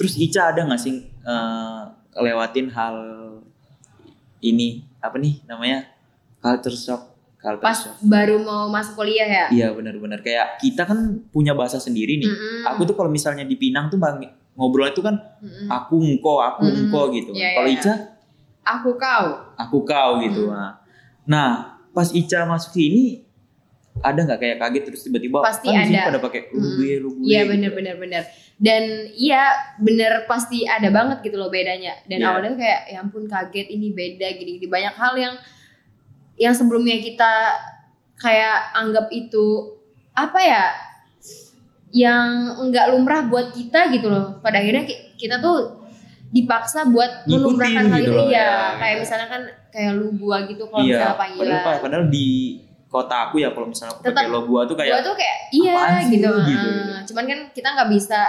Terus 0.01 0.17
Ica 0.17 0.49
ada 0.49 0.65
nggak 0.65 0.81
sih 0.81 1.05
eh, 1.05 1.81
ngelewatin 2.17 2.67
hal 2.73 2.97
ini 4.41 4.81
apa 4.97 5.21
nih 5.21 5.45
namanya 5.45 5.85
culture 6.41 6.73
shock? 6.73 7.18
Pas 7.39 7.71
baru 8.01 8.35
mau 8.37 8.67
masuk 8.67 8.97
kuliah 8.97 9.23
ya. 9.23 9.45
Iya 9.49 9.67
benar-benar 9.71 10.19
kayak 10.19 10.59
kita 10.59 10.83
kan 10.83 10.99
punya 11.31 11.55
bahasa 11.55 11.79
sendiri 11.79 12.19
nih. 12.19 12.27
Mm-mm. 12.27 12.67
Aku 12.67 12.83
tuh 12.83 12.93
kalau 12.93 13.07
misalnya 13.07 13.43
di 13.43 13.55
Pinang 13.55 13.87
tuh 13.87 13.95
bang, 13.95 14.19
ngobrol 14.53 14.87
itu 14.87 14.99
kan 14.99 15.15
Mm-mm. 15.39 15.67
aku 15.67 16.03
engkau, 16.03 16.37
aku 16.37 16.67
Mm-mm. 16.67 16.79
engkau 16.85 17.03
gitu. 17.09 17.31
Iya, 17.31 17.49
kalau 17.55 17.69
iya, 17.69 17.79
Ica 17.79 17.93
aku 18.61 18.89
kau. 18.93 19.25
aku 19.55 19.77
kau 19.81 20.11
gitu. 20.19 20.51
Hmm. 20.51 20.75
Nah, 21.25 21.49
pas 21.89 22.11
Ica 22.11 22.43
masuk 22.43 22.75
sini 22.75 23.23
ada 23.99 24.19
nggak 24.19 24.37
kayak 24.37 24.57
kaget 24.59 24.83
terus 24.85 25.01
tiba-tiba 25.01 25.39
Pasti 25.39 25.67
kan 25.67 25.83
ada. 25.85 26.07
pada 26.07 26.19
pakai 26.19 26.51
lu 26.51 26.59
Hmm. 26.59 26.75
gue 26.75 26.91
lu 26.97 27.09
gue. 27.17 27.23
Iya 27.25 27.41
gitu. 27.41 27.51
bener 27.51 27.71
bener 27.71 27.95
bener. 27.97 28.23
Dan 28.59 28.83
iya 29.15 29.47
bener 29.75 30.23
pasti 30.25 30.63
ada 30.63 30.87
banget 30.89 31.23
gitu 31.23 31.35
loh 31.35 31.47
bedanya. 31.47 31.95
Dan 32.03 32.19
Iya. 32.19 32.27
awalnya 32.29 32.51
kayak 32.53 32.81
ya 32.85 32.97
ampun 32.99 33.23
kaget 33.25 33.67
ini 33.69 33.89
beda 33.89 34.27
gini-gini 34.29 34.67
banyak 34.67 34.91
hal 34.93 35.15
yang 35.15 35.35
yang 36.39 36.51
sebelumnya 36.51 36.97
kita 36.97 37.31
kayak 38.15 38.71
anggap 38.73 39.07
itu 39.09 39.75
apa 40.11 40.39
ya 40.39 40.65
yang 41.89 42.29
enggak 42.59 42.89
lumrah 42.89 43.25
buat 43.25 43.49
kita 43.49 43.89
gitu 43.89 44.07
loh. 44.07 44.37
Pada 44.39 44.57
akhirnya 44.57 44.85
ki- 44.85 45.17
kita 45.17 45.37
tuh 45.37 45.81
dipaksa 46.29 46.85
buat 46.85 47.25
melumrahkan 47.25 47.89
hal 47.89 47.99
gitu 47.99 48.07
itu 48.07 48.13
loh, 48.15 48.29
ya. 48.29 48.37
ya. 48.39 48.49
Kayak 48.77 48.95
misalnya 49.01 49.27
kan 49.27 49.41
kayak 49.69 49.91
lu 49.97 50.07
gua 50.15 50.45
gitu 50.45 50.63
kalau 50.63 50.85
Iya. 50.85 50.93
misalnya 50.93 51.09
Padahal, 51.09 51.21
panggilan. 51.57 51.79
padahal 51.81 52.05
di 52.07 52.27
kota 52.85 53.15
aku 53.25 53.35
ya 53.37 53.49
kalau 53.49 53.67
misalnya 53.67 53.91
aku 53.93 54.01
Tetap- 54.01 54.17
pakai 54.21 54.29
lo 54.29 54.41
gua 54.45 54.61
tuh 54.63 54.73
Gua 54.73 54.81
kayak 54.85 55.01
tuh 55.01 55.15
kayak 55.15 55.37
iya 55.49 55.73
gitu. 56.05 56.29
gitu. 56.29 56.69
Ah, 56.87 57.01
Cuman 57.03 57.23
kan 57.25 57.39
kita 57.49 57.67
nggak 57.73 57.89
bisa 57.89 58.19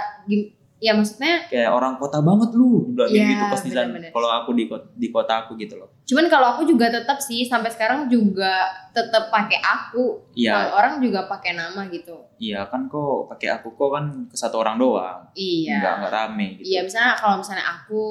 gim- 0.81 0.85
ya 0.89 0.97
maksudnya 0.97 1.45
kayak 1.45 1.69
orang 1.69 1.93
kota 2.01 2.17
banget 2.25 2.49
lu 2.57 2.89
bilang 2.89 3.13
Iya, 3.13 3.29
gitu 3.29 3.43
pas 3.53 3.61
di. 3.61 3.69
Kalau 4.09 4.29
aku 4.33 4.49
di 4.57 4.65
kota, 4.65 4.85
di 4.97 5.07
kota 5.13 5.33
aku 5.45 5.53
gitu 5.61 5.77
loh. 5.77 5.93
Cuman 6.09 6.25
kalau 6.25 6.57
aku 6.57 6.65
juga 6.65 6.89
tetap 6.89 7.21
sih 7.21 7.45
sampai 7.45 7.69
sekarang 7.69 8.09
juga 8.09 8.65
tetap 8.89 9.29
pakai 9.29 9.61
aku. 9.61 10.33
Iya, 10.33 10.57
Kalau 10.57 10.69
orang 10.81 10.93
juga 10.97 11.29
pakai 11.29 11.53
nama 11.53 11.85
gitu. 11.93 12.17
iya 12.41 12.65
kan 12.65 12.89
kok 12.89 13.29
pakai 13.29 13.61
aku 13.61 13.77
kok 13.77 13.89
kan 13.93 14.05
ke 14.25 14.33
satu 14.33 14.57
orang 14.57 14.81
doang. 14.81 15.21
Iya. 15.37 15.77
Enggak 15.77 15.93
enggak 16.01 16.13
rame 16.17 16.47
gitu. 16.57 16.65
Iya, 16.73 16.79
misalnya 16.89 17.13
kalau 17.13 17.35
misalnya 17.37 17.65
aku 17.69 18.01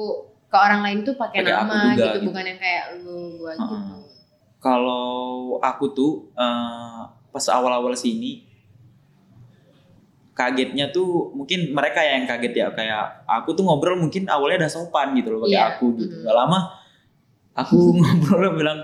ke 0.47 0.55
orang 0.55 0.81
lain 0.83 0.99
tuh 1.03 1.15
pakai 1.19 1.43
nama 1.43 1.91
juga, 1.91 1.95
gitu, 1.95 2.07
gitu. 2.07 2.25
bukan 2.31 2.43
yang 2.47 2.59
kayak 2.59 2.83
lu 3.03 3.35
gua 3.35 3.51
gitu. 3.51 3.75
Heeh. 3.75 3.99
Kalau 4.61 5.05
aku 5.59 5.85
tuh 5.91 6.11
eh, 6.31 7.01
pas 7.31 7.45
awal-awal 7.51 7.91
sini 7.91 8.47
kagetnya 10.31 10.89
tuh 10.89 11.29
mungkin 11.31 11.71
mereka 11.71 11.99
yang 11.99 12.23
kaget 12.23 12.53
ya 12.55 12.67
kayak 12.71 13.27
aku 13.27 13.51
tuh 13.51 13.61
ngobrol 13.61 13.95
mungkin 13.95 14.25
awalnya 14.25 14.65
udah 14.65 14.71
sopan 14.71 15.11
gitu 15.13 15.31
loh 15.31 15.43
pakai 15.43 15.53
Iya. 15.53 15.63
aku 15.75 15.85
gitu. 15.95 16.15
Mhm. 16.15 16.23
Gak 16.23 16.35
lama 16.35 16.59
aku 17.53 17.77
ngobrol 17.99 18.55
bilang 18.55 18.79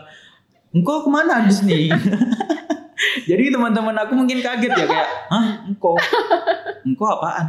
engkau 0.70 1.01
ke 1.01 1.10
mana 1.10 1.42
habis 1.42 1.63
nih? 1.63 1.88
Jadi 3.30 3.50
teman-teman 3.50 3.94
aku 3.96 4.13
mungkin 4.13 4.39
kaget 4.39 4.74
ya 4.74 4.86
kayak, 4.86 5.10
hah 5.30 5.48
engkau, 5.63 5.94
engkau 6.82 7.08
apaan? 7.08 7.46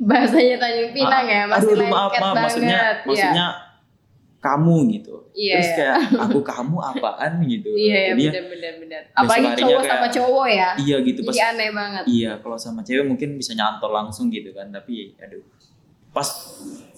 Bahasanya 0.00 0.56
Tanjung 0.56 0.90
Pinang 0.90 1.26
ya, 1.28 1.44
masih 1.46 1.70
Aduh, 1.70 1.86
maaf, 1.86 2.10
maaf, 2.10 2.20
banget. 2.32 2.42
maksudnya, 2.42 2.78
Iya. 2.80 3.04
maksudnya 3.04 3.46
kamu 4.46 4.74
gitu. 4.94 5.14
Iya, 5.34 5.54
Terus 5.58 5.66
iya. 5.66 5.76
kayak 5.76 5.96
aku 6.24 6.38
kamu 6.40 6.76
apaan 6.78 7.32
gitu. 7.44 7.70
Iya, 7.72 7.82
iya 7.82 8.00
Jadi 8.08 8.22
ya, 8.22 8.42
benar 8.46 9.02
Apalagi 9.12 9.58
cowok 9.58 9.74
kayak- 9.76 9.90
sama 9.90 10.06
cowok 10.08 10.46
ya. 10.48 10.70
iya 10.78 10.96
gitu 11.02 11.20
pas 11.20 11.32
Jadi 11.32 11.42
aneh 11.44 11.70
banget. 11.72 12.04
Iya, 12.06 12.32
kalau 12.38 12.56
sama 12.56 12.80
cewek 12.80 13.04
mungkin 13.04 13.28
bisa 13.34 13.52
nyantol 13.52 13.90
langsung 13.90 14.26
gitu 14.28 14.50
kan, 14.50 14.70
tapi 14.70 15.18
aduh. 15.18 15.42
Pas 16.10 16.28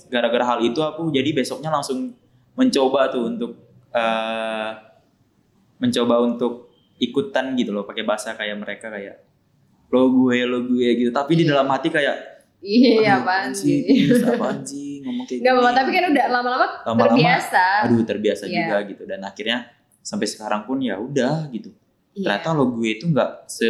gara-gara 0.06 0.44
hal 0.46 0.58
itu 0.62 0.78
aku 0.78 1.08
jadi 1.08 1.32
besoknya 1.32 1.68
langsung 1.68 2.12
mencoba 2.52 3.08
tuh 3.08 3.24
untuk 3.26 3.52
eh 3.90 4.70
mencoba 5.78 6.14
untuk 6.22 6.68
ikutan 6.98 7.54
gitu 7.54 7.70
loh 7.70 7.82
pakai 7.82 8.02
bahasa 8.02 8.34
kayak 8.34 8.56
mereka 8.56 8.88
kayak 8.88 9.22
lo 9.88 10.10
gue 10.10 10.36
lo 10.42 10.66
gue 10.66 10.88
gitu 10.98 11.10
tapi 11.10 11.32
di 11.34 11.44
Iya. 11.44 11.54
dalam 11.54 11.68
hati 11.68 11.88
kayak 11.88 12.16
Iya, 12.58 12.98
"Aduh, 12.98 13.22
apaan 13.22 13.50
sih 13.54 13.86
apaan 14.20 14.60
sih 14.62 14.87
ngomong 15.00 15.24
kayak 15.24 15.40
Gak 15.40 15.50
apa-apa, 15.50 15.66
gini?" 15.66 15.78
tapi 15.78 15.90
kan 15.90 16.04
udah 16.08 16.26
lama-lama 16.28 16.66
terbiasa. 16.84 17.64
aduh 17.84 18.02
terbiasa 18.02 18.44
Iya. 18.44 18.56
juga 18.58 18.76
gitu 18.86 19.02
dan 19.04 19.20
akhirnya 19.22 19.58
sampai 20.00 20.26
sekarang 20.26 20.62
pun 20.64 20.78
ya 20.78 20.96
udah 20.96 21.48
gitu 21.48 21.70
Iya. 22.12 22.24
ternyata 22.38 22.48
lo 22.52 22.72
gue 22.72 22.88
itu 22.92 23.04
nggak 23.06 23.30
se 23.46 23.68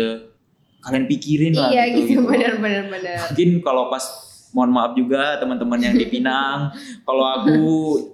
kalian 0.79 1.05
pikirin 1.05 1.53
lah 1.53 1.69
Iya 1.69 1.83
gitu, 1.91 2.01
gitu, 2.01 2.13
gitu. 2.17 2.23
benar 2.25 2.53
benar 2.57 2.85
benar. 2.87 3.19
mungkin 3.29 3.49
kalau 3.61 3.89
pas 3.89 4.05
mohon 4.49 4.71
maaf 4.71 4.93
juga 4.95 5.37
teman-teman 5.37 5.77
yang 5.79 5.93
di 5.93 6.07
Pinang 6.07 6.73
kalau 7.07 7.25
aku 7.27 7.57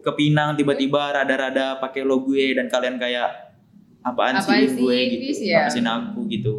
ke 0.00 0.11
Pinang 0.12 0.54
tiba-tiba 0.54 1.12
rada-rada 1.12 1.78
pakai 1.78 2.02
lo 2.02 2.18
gue 2.21 2.52
dan 2.52 2.66
kalian 2.66 2.97
kayak 2.97 3.30
apaan, 4.00 4.37
Apaan 4.37 4.42
sih 4.61 4.68
sih, 4.68 4.80
gue 4.80 4.99
gitu 5.12 5.25
ya? 5.47 5.64
ngapain 5.64 5.87
aku 5.87 6.21
gitu 6.26 6.54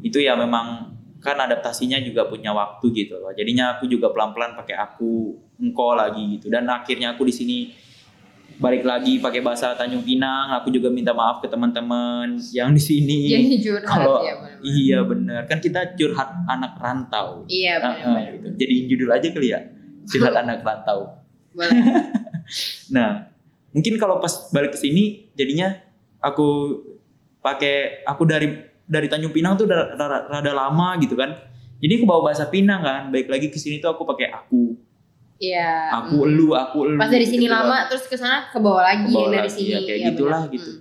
itu 0.00 0.18
ya 0.18 0.32
memang 0.34 0.90
kan 1.18 1.36
adaptasinya 1.38 1.96
juga 1.98 2.24
punya 2.24 2.52
waktu 2.52 2.84
gitu 2.94 3.16
loh 3.16 3.32
jadinya 3.32 3.76
aku 3.76 3.84
juga 3.86 4.08
pelan-pelan 4.10 4.52
pakai 4.54 4.76
aku 4.76 5.36
engkau 5.56 5.94
lagi 5.94 6.38
gitu 6.38 6.50
dan 6.50 6.66
akhirnya 6.66 7.14
aku 7.14 7.26
di 7.26 7.34
sini 7.34 7.58
balik 8.54 8.86
lagi 8.86 9.18
pakai 9.18 9.42
bahasa 9.42 9.74
Tanjung 9.74 10.06
Pinang 10.06 10.54
aku 10.54 10.70
juga 10.70 10.86
minta 10.86 11.10
maaf 11.10 11.42
ke 11.42 11.50
teman-teman 11.50 12.38
yang 12.54 12.70
di 12.70 12.78
sini 12.78 13.18
curhat 13.58 13.82
kalau 13.82 14.22
ya 14.22 14.34
benar. 14.38 14.58
iya 14.62 14.98
bener 15.02 15.40
kan 15.50 15.58
kita 15.58 15.98
curhat 15.98 16.30
anak 16.46 16.78
rantau 16.78 17.42
Iya 17.50 17.82
benar 17.82 17.98
benar. 17.98 18.30
gitu. 18.38 18.46
Jadi 18.54 18.74
judul 18.86 19.10
aja 19.10 19.26
kali 19.34 19.48
ya. 19.50 19.60
Curhat 20.06 20.34
anak 20.38 20.62
rantau. 20.62 21.18
Boleh. 21.50 21.70
Nah, 22.92 23.32
mungkin 23.72 23.96
kalau 23.96 24.20
pas 24.20 24.52
balik 24.52 24.76
ke 24.76 24.78
sini 24.78 25.32
jadinya 25.32 25.72
aku 26.20 26.76
pakai 27.40 28.04
aku 28.04 28.28
dari 28.28 28.52
dari 28.84 29.08
Tanjung 29.08 29.32
Pinang 29.32 29.56
tuh 29.56 29.64
rada, 29.64 30.28
rada 30.28 30.52
lama 30.52 30.92
gitu 31.00 31.16
kan. 31.16 31.32
Jadi 31.80 31.92
aku 31.96 32.04
bawa 32.04 32.30
bahasa 32.30 32.44
Pinang 32.52 32.84
kan. 32.84 33.08
Baik 33.08 33.32
lagi 33.32 33.48
ke 33.48 33.56
sini 33.56 33.80
tuh 33.80 33.96
aku 33.96 34.04
pakai 34.04 34.28
aku. 34.28 34.76
Iya. 35.36 35.70
Aku 36.00 36.14
mm. 36.16 36.26
elu, 36.26 36.46
aku 36.52 36.76
elu. 36.86 36.98
Pas 36.98 37.10
dari 37.10 37.24
sini 37.24 37.44
gitu 37.44 37.52
lama 37.52 37.86
terus 37.86 38.04
ke 38.04 38.14
sana 38.14 38.48
ke 38.48 38.58
bawah 38.58 38.80
lagi 38.80 39.04
Ke 39.04 39.12
bawah 39.12 39.30
dari 39.30 39.44
lagi, 39.44 39.52
sini. 39.52 39.70
ya, 39.70 39.78
kayak 39.80 39.98
Iya, 39.98 40.08
gitulah 40.10 40.42
gitu. 40.48 40.70
Mm. 40.70 40.80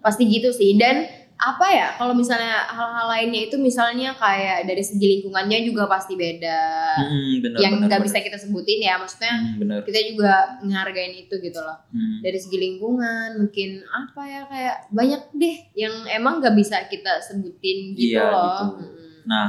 Pasti 0.00 0.22
gitu 0.26 0.48
sih 0.50 0.74
dan 0.74 1.04
apa 1.36 1.66
ya 1.66 1.88
kalau 1.96 2.12
misalnya 2.12 2.68
hal-hal 2.68 3.08
lainnya 3.08 3.48
itu 3.48 3.56
misalnya 3.56 4.12
kayak 4.12 4.68
dari 4.68 4.84
segi 4.84 5.00
lingkungannya 5.08 5.64
juga 5.64 5.88
pasti 5.88 6.12
beda 6.12 6.60
Hmm, 7.00 7.40
bener, 7.40 7.56
yang 7.56 7.80
nggak 7.80 7.96
bisa 7.98 8.20
kita 8.20 8.36
sebutin 8.36 8.76
ya 8.78 9.00
maksudnya 9.00 9.40
Hmm, 9.40 9.56
bener. 9.56 9.80
kita 9.80 10.04
juga 10.06 10.32
ngehargain 10.60 11.16
itu 11.16 11.32
gitu 11.34 11.56
loh 11.56 11.80
Hmm. 11.88 12.20
dari 12.20 12.36
segi 12.36 12.60
lingkungan 12.60 13.40
mungkin 13.40 13.80
apa 13.86 14.20
ya 14.22 14.40
kayak 14.44 14.76
banyak 14.92 15.22
deh 15.32 15.56
yang 15.74 15.94
emang 16.12 16.44
nggak 16.44 16.52
bisa 16.54 16.76
kita 16.86 17.20
sebutin 17.22 17.96
gitu 17.96 18.20
Iya, 18.20 18.24
loh 18.26 18.44
gitu. 18.44 18.64
Mm-mm. 18.84 19.24
Nah, 19.24 19.46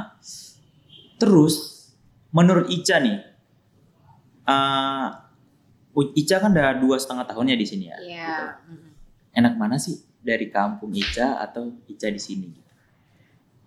terus 1.17 1.53
menurut 2.29 2.67
Ica 2.67 2.97
nih, 2.97 3.19
eh 4.51 6.07
Ica 6.15 6.39
kan 6.39 6.51
udah 6.51 6.79
dua 6.79 6.95
setengah 6.95 7.27
tahunnya 7.27 7.55
di 7.55 7.65
sini 7.67 7.85
ya. 7.87 7.97
Iya. 7.99 8.27
gitu. 8.63 8.73
Enak 9.33 9.53
mana 9.55 9.75
sih 9.75 9.95
dari 10.19 10.47
kampung 10.47 10.91
Ica 10.91 11.39
atau 11.39 11.67
Ica 11.85 12.07
di 12.07 12.19
sini? 12.19 12.47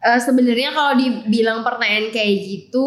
Eh, 0.00 0.20
sebenarnya 0.20 0.68
kalau 0.70 0.92
dibilang 0.94 1.64
pertanyaan 1.64 2.12
kayak 2.12 2.34
gitu 2.44 2.84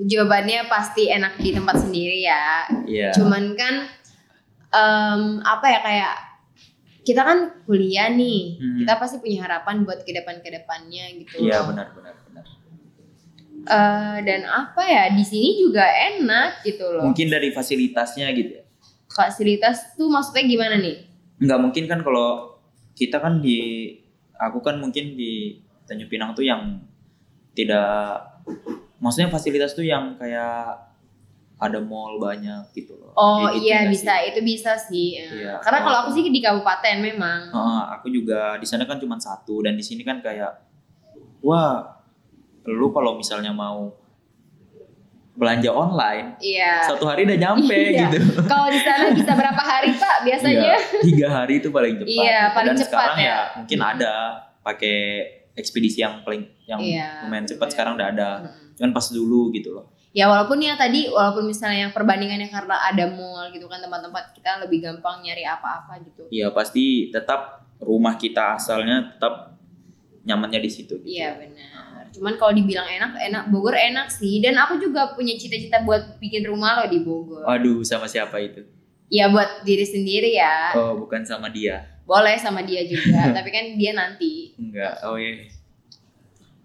jawabannya 0.00 0.64
pasti 0.66 1.04
enak 1.06 1.36
di 1.36 1.52
tempat 1.52 1.84
sendiri 1.84 2.24
ya 2.24 2.64
Iya. 2.88 3.12
cuman 3.12 3.52
kan 3.52 3.84
em, 4.72 5.22
apa 5.44 5.66
ya 5.68 5.78
kayak 5.84 6.14
kita 7.04 7.20
kan 7.22 7.38
kuliah 7.68 8.08
nih 8.08 8.56
Hmm. 8.56 8.76
kita 8.80 8.96
pasti 8.96 9.20
punya 9.20 9.44
harapan 9.44 9.84
buat 9.84 10.00
ke 10.00 10.16
depan 10.16 10.40
ke 10.40 10.48
depannya 10.48 11.04
gitu 11.20 11.44
Iya 11.44 11.60
loh. 11.60 11.76
benar 11.76 11.92
Eh, 13.68 14.16
dan 14.22 14.40
apa 14.44 14.82
ya 14.82 15.04
di 15.10 15.20
sini 15.20 15.58
juga 15.58 15.82
enak 15.82 16.62
gitu 16.62 16.86
loh 16.86 17.02
Mungkin 17.04 17.26
dari 17.26 17.50
fasilitasnya 17.50 18.30
gitu 18.30 18.50
ya. 18.52 18.64
fasilitas 19.06 19.94
tuh 19.94 20.06
maksudnya 20.06 20.44
gimana 20.44 20.76
nih 20.76 21.02
Nggak 21.38 21.58
mungkin 21.58 21.84
kan 21.84 22.00
kalau 22.00 22.56
kita 22.92 23.18
kan 23.18 23.38
di 23.38 23.90
aku 24.32 24.60
kan 24.60 24.76
mungkin 24.76 25.12
di 25.12 25.58
Tanjung 25.82 26.06
Pinang 26.06 26.32
tuh 26.32 26.42
yang 26.42 26.78
tidak 27.52 28.22
maksudnya 28.96 29.28
fasilitas 29.28 29.72
tuh 29.72 29.82
yang 29.82 30.14
kayak 30.14 30.86
ada 31.56 31.80
mall 31.80 32.16
banyak 32.16 32.68
gitu 32.70 32.92
loh. 32.94 33.16
oh 33.16 33.48
gitu 33.50 33.64
iya 33.64 33.88
bisa 33.88 34.12
sih? 34.14 34.28
itu 34.28 34.40
bisa 34.42 34.72
sih 34.76 35.08
Eh, 35.18 35.28
Iya. 35.42 35.56
karena 35.58 35.80
kalau 35.80 35.98
aku 36.04 36.10
sih 36.12 36.24
di 36.24 36.38
kabupaten 36.38 36.96
memang 37.00 37.48
Heeh, 37.48 37.82
aku 37.90 38.06
juga 38.08 38.54
di 38.54 38.68
sana 38.68 38.84
kan 38.84 38.96
cuma 38.96 39.16
satu 39.16 39.60
dan 39.60 39.72
di 39.72 39.80
sini 39.80 40.04
kan 40.04 40.20
kayak 40.20 40.52
wah 41.40 41.95
lu 42.68 42.90
kalau 42.90 43.14
misalnya 43.14 43.50
mau 43.50 43.94
belanja 45.36 45.68
online 45.68 46.40
iya 46.40 46.80
satu 46.82 47.04
hari 47.04 47.28
udah 47.28 47.36
nyampe 47.36 47.76
Iya. 47.92 48.08
gitu. 48.08 48.18
kalau 48.48 48.72
di 48.72 48.80
sana 48.80 49.12
bisa 49.12 49.36
berapa 49.36 49.60
hari 49.60 49.92
pak 49.92 50.24
biasanya 50.24 50.72
Iya, 50.72 50.76
tiga 51.04 51.28
hari 51.30 51.60
itu 51.60 51.68
paling 51.68 51.94
cepat. 51.98 52.08
Iya, 52.08 52.40
paling 52.50 52.68
dan 52.72 52.76
cepat 52.80 52.88
sekarang 52.88 53.18
ya. 53.20 53.28
ya 53.28 53.36
mungkin 53.54 53.78
ada 53.78 54.12
pakai 54.64 54.96
ekspedisi 55.52 56.00
yang 56.00 56.24
paling 56.24 56.42
yang 56.64 56.80
Iya, 56.80 57.22
lumayan 57.22 57.44
cepat 57.44 57.68
sekarang 57.70 57.94
udah 57.94 58.08
ada. 58.10 58.30
Mm-mm. 58.42 58.74
Cuman 58.76 58.90
pas 58.90 59.06
dulu 59.08 59.52
gitu 59.52 59.72
loh. 59.72 59.92
Ya 60.10 60.26
walaupun 60.26 60.56
ya 60.58 60.72
tadi 60.74 61.06
walaupun 61.06 61.44
misalnya 61.44 61.86
yang 61.86 61.92
perbandingannya 61.92 62.48
karena 62.48 62.76
ada 62.82 63.04
mall 63.06 63.52
gitu 63.52 63.68
kan 63.68 63.78
tempat-tempat 63.78 64.32
kita 64.32 64.64
lebih 64.64 64.80
gampang 64.80 65.20
nyari 65.20 65.44
apa-apa 65.44 66.00
gitu. 66.00 66.24
Iya 66.32 66.48
pasti 66.50 67.12
tetap 67.12 67.60
rumah 67.78 68.16
kita 68.16 68.56
asalnya 68.56 69.12
tetap 69.12 69.52
nyamannya 70.24 70.58
di 70.58 70.70
situ. 70.72 70.96
Gitu. 70.98 71.12
Iya 71.14 71.36
benar. 71.36 71.85
Cuman 72.16 72.40
kalau 72.40 72.56
dibilang 72.56 72.88
enak, 72.88 73.12
enak 73.20 73.44
Bogor 73.52 73.76
enak 73.76 74.08
sih. 74.08 74.40
Dan 74.40 74.56
aku 74.56 74.80
juga 74.80 75.12
punya 75.12 75.36
cita-cita 75.36 75.84
buat 75.84 76.16
bikin 76.16 76.48
rumah 76.48 76.80
loh 76.80 76.88
di 76.88 77.04
Bogor. 77.04 77.44
Waduh 77.44 77.84
sama 77.84 78.08
siapa 78.08 78.40
itu? 78.40 78.64
Ya 79.12 79.28
buat 79.28 79.62
diri 79.68 79.84
sendiri 79.84 80.32
ya. 80.32 80.72
Oh 80.72 80.96
bukan 80.96 81.20
sama 81.28 81.52
dia. 81.52 82.00
Boleh 82.08 82.40
sama 82.40 82.64
dia 82.64 82.88
juga. 82.88 83.28
tapi 83.36 83.52
kan 83.52 83.76
dia 83.76 83.92
nanti. 83.92 84.56
Enggak. 84.56 85.04
Oh 85.04 85.20
iya. 85.20 85.52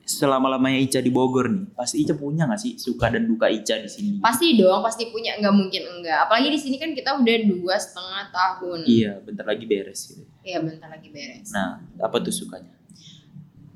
Selama 0.07 0.51
lamanya 0.51 0.81
Ica 0.81 0.99
di 0.99 1.07
Bogor 1.07 1.47
nih, 1.47 1.71
pasti 1.71 2.03
Ica 2.03 2.17
punya 2.17 2.43
gak 2.43 2.59
sih 2.59 2.75
suka 2.75 3.07
dan 3.07 3.27
duka 3.29 3.47
Ica 3.47 3.79
di 3.79 3.87
sini? 3.87 4.19
Pasti 4.19 4.59
dong, 4.59 4.83
pasti 4.83 5.07
punya. 5.07 5.39
nggak 5.39 5.55
mungkin 5.55 5.83
enggak. 5.87 6.27
Apalagi 6.27 6.51
di 6.51 6.59
sini 6.59 6.75
kan 6.75 6.91
kita 6.91 7.15
udah 7.15 7.37
dua 7.47 7.75
setengah 7.79 8.27
tahun. 8.33 8.79
Iya, 8.83 9.23
bentar 9.23 9.45
lagi 9.47 9.63
beres 9.63 10.11
gitu. 10.11 10.23
Iya 10.43 10.59
bentar 10.59 10.89
lagi 10.91 11.07
beres. 11.13 11.53
Nah, 11.55 11.79
apa 12.01 12.17
tuh 12.19 12.33
sukanya? 12.33 12.80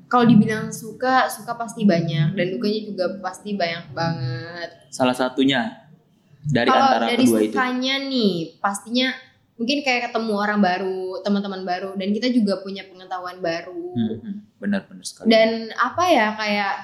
Kalau 0.06 0.22
dibilang 0.22 0.70
suka, 0.70 1.26
suka 1.26 1.58
pasti 1.58 1.82
banyak. 1.82 2.38
Dan 2.38 2.46
dukanya 2.54 2.80
juga 2.86 3.04
pasti 3.18 3.58
banyak 3.58 3.90
banget. 3.90 4.70
Salah 4.90 5.14
satunya 5.18 5.86
dari 6.46 6.70
Kalau 6.70 6.86
antara 6.86 7.06
dari 7.10 7.26
kedua 7.26 7.38
itu. 7.42 7.50
sukanya 7.50 7.94
nih, 8.06 8.34
pastinya 8.62 9.10
mungkin 9.58 9.82
kayak 9.82 10.12
ketemu 10.12 10.32
orang 10.36 10.60
baru, 10.62 11.20
teman-teman 11.26 11.62
baru, 11.66 11.90
dan 11.98 12.08
kita 12.14 12.30
juga 12.30 12.62
punya 12.62 12.86
pengetahuan 12.86 13.42
baru. 13.42 13.82
Hmm, 13.98 14.16
hmm, 14.22 14.34
benar-benar 14.62 15.02
sekali. 15.02 15.26
Dan 15.26 15.74
apa 15.74 16.04
ya 16.06 16.26
kayak 16.38 16.74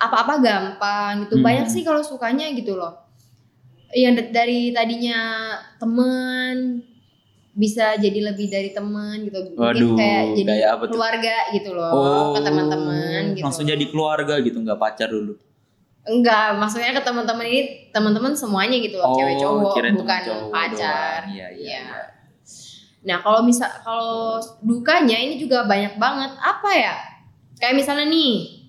apa-apa 0.00 0.34
gampang 0.42 1.12
gitu. 1.28 1.38
Hmm. 1.38 1.44
Banyak 1.46 1.66
sih 1.70 1.86
kalau 1.86 2.02
sukanya 2.02 2.50
gitu 2.50 2.74
loh. 2.74 2.98
Yang 3.94 4.26
da- 4.26 4.42
dari 4.42 4.74
tadinya 4.74 5.18
temen 5.78 6.82
bisa 7.54 7.94
jadi 7.94 8.18
lebih 8.34 8.50
dari 8.50 8.74
teman 8.74 9.22
gitu. 9.30 9.54
Mungkin 9.54 9.62
Waduh, 9.62 9.94
kayak 9.94 10.22
jadi 10.34 10.48
kayak 10.50 10.68
apa 10.74 10.82
tuh? 10.90 10.94
keluarga 10.98 11.36
gitu 11.54 11.70
loh 11.70 11.90
oh, 11.94 12.26
ke 12.34 12.40
teman-teman 12.42 13.22
gitu. 13.38 13.44
Langsung 13.46 13.64
jadi 13.64 13.84
keluarga 13.86 14.34
gitu, 14.42 14.58
nggak 14.58 14.78
pacar 14.78 15.08
dulu. 15.08 15.38
Enggak, 16.04 16.60
maksudnya 16.60 16.92
ke 16.92 17.00
teman-teman 17.00 17.46
ini 17.48 17.62
teman-teman 17.88 18.36
semuanya 18.36 18.76
gitu 18.76 19.00
loh, 19.00 19.16
cewek 19.16 19.40
cowok, 19.40 19.56
Oh, 19.56 19.72
bukan 19.72 20.20
cowok 20.28 20.50
pacar. 20.52 21.24
doang. 21.24 21.32
Iya, 21.32 21.48
iya. 21.48 21.48
Iya. 21.54 21.80
iya. 21.80 22.00
Nah, 23.04 23.20
kalau 23.20 23.40
misal 23.44 23.68
kalau 23.84 24.40
dukanya 24.64 25.16
ini 25.16 25.36
juga 25.36 25.64
banyak 25.64 25.96
banget. 25.96 26.36
Apa 26.40 26.70
ya? 26.72 26.96
Kayak 27.56 27.76
misalnya 27.80 28.08
nih 28.08 28.64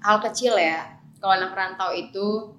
hal 0.00 0.20
kecil 0.22 0.54
ya. 0.56 1.00
Kalau 1.18 1.32
anak 1.34 1.52
rantau 1.56 1.90
itu 1.92 2.54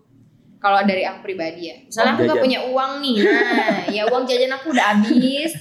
kalau 0.59 0.79
dari 0.83 1.03
aku 1.03 1.19
pribadi 1.21 1.61
ya. 1.65 1.75
Misalnya 1.81 2.05
Uang 2.05 2.13
aku 2.13 2.21
nggak 2.21 2.35
jajan. 2.35 2.45
punya 2.45 2.59
uang 2.65 2.91
nih. 2.99 3.15
Nah, 3.19 3.77
ya 3.89 4.03
uang 4.05 4.23
jajan 4.23 4.51
aku 4.53 4.65
udah 4.69 4.85
habis. 4.93 5.51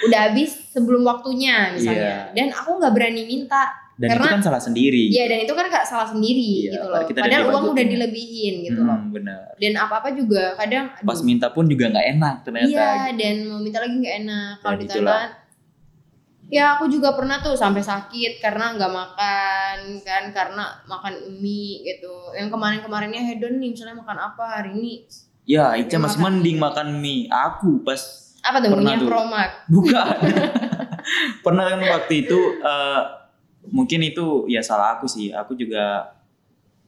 Udah 0.00 0.20
habis 0.26 0.50
sebelum 0.68 1.02
waktunya 1.02 1.70
misalnya. 1.70 2.30
Iya. 2.30 2.34
Dan 2.34 2.46
aku 2.50 2.70
nggak 2.76 2.92
berani 2.92 3.22
minta. 3.24 3.72
Dan 3.94 4.10
Karena- 4.10 4.26
itu 4.26 4.34
kan 4.34 4.42
salah 4.42 4.58
sendiri. 4.58 5.06
Iya, 5.06 5.24
dan 5.24 5.38
itu 5.40 5.54
kan 5.54 5.70
gak 5.70 5.86
salah 5.86 6.02
sendiri 6.04 6.66
Iya, 6.66 6.70
gitu 6.74 6.86
loh. 6.88 6.98
Padahal 7.06 7.46
uang 7.46 7.64
udah 7.70 7.84
dilebihin 7.86 8.54
gitu 8.66 8.82
Hmm, 8.82 8.90
loh. 8.90 8.98
benar. 9.08 9.54
Dan 9.54 9.72
apa-apa 9.78 10.10
juga 10.10 10.50
kadang 10.56 10.90
aduh, 10.90 11.06
Pas 11.06 11.22
minta 11.22 11.46
pun 11.48 11.62
juga 11.64 11.86
nggak 11.88 12.06
enak 12.12 12.34
ternyata. 12.42 12.66
Iya, 12.66 12.90
gitu. 13.06 13.18
dan 13.22 13.34
mau 13.46 13.62
minta 13.62 13.78
lagi 13.78 13.94
nggak 13.94 14.16
enak. 14.20 14.54
Kalau 14.60 14.78
itulah. 14.80 15.22
Ya 16.48 16.76
aku 16.76 16.86
juga 16.86 17.12
pernah 17.12 17.40
tuh 17.40 17.54
sampai 17.54 17.80
sakit 17.80 18.38
karena 18.38 18.76
nggak 18.76 18.92
makan 18.92 19.76
kan, 20.00 20.24
karena 20.30 20.64
makan 20.84 21.14
mie 21.38 21.82
gitu. 21.82 22.32
Yang 22.32 22.48
kemarin-kemarinnya 22.50 23.22
hedon 23.22 23.58
nih, 23.58 23.72
misalnya 23.72 23.96
makan 23.96 24.18
apa 24.20 24.44
hari 24.60 24.70
ini? 24.76 24.92
Ya, 25.44 25.76
Ica 25.76 25.96
masih 25.96 26.20
mending 26.20 26.56
makan 26.56 26.98
mie. 26.98 27.28
Aku 27.28 27.80
pas 27.80 28.00
Apa 28.44 28.60
tuh 28.60 28.76
Pernah 28.76 28.96
tuh. 28.96 29.08
promak? 29.08 29.50
bukan. 29.72 30.16
Pernah 31.44 31.64
kan 31.64 31.80
waktu 31.80 32.14
itu 32.24 32.38
eh, 32.60 33.02
mungkin 33.68 34.00
itu 34.04 34.44
ya 34.48 34.60
salah 34.60 34.96
aku 34.96 35.08
sih. 35.08 35.32
Aku 35.32 35.52
juga 35.52 36.12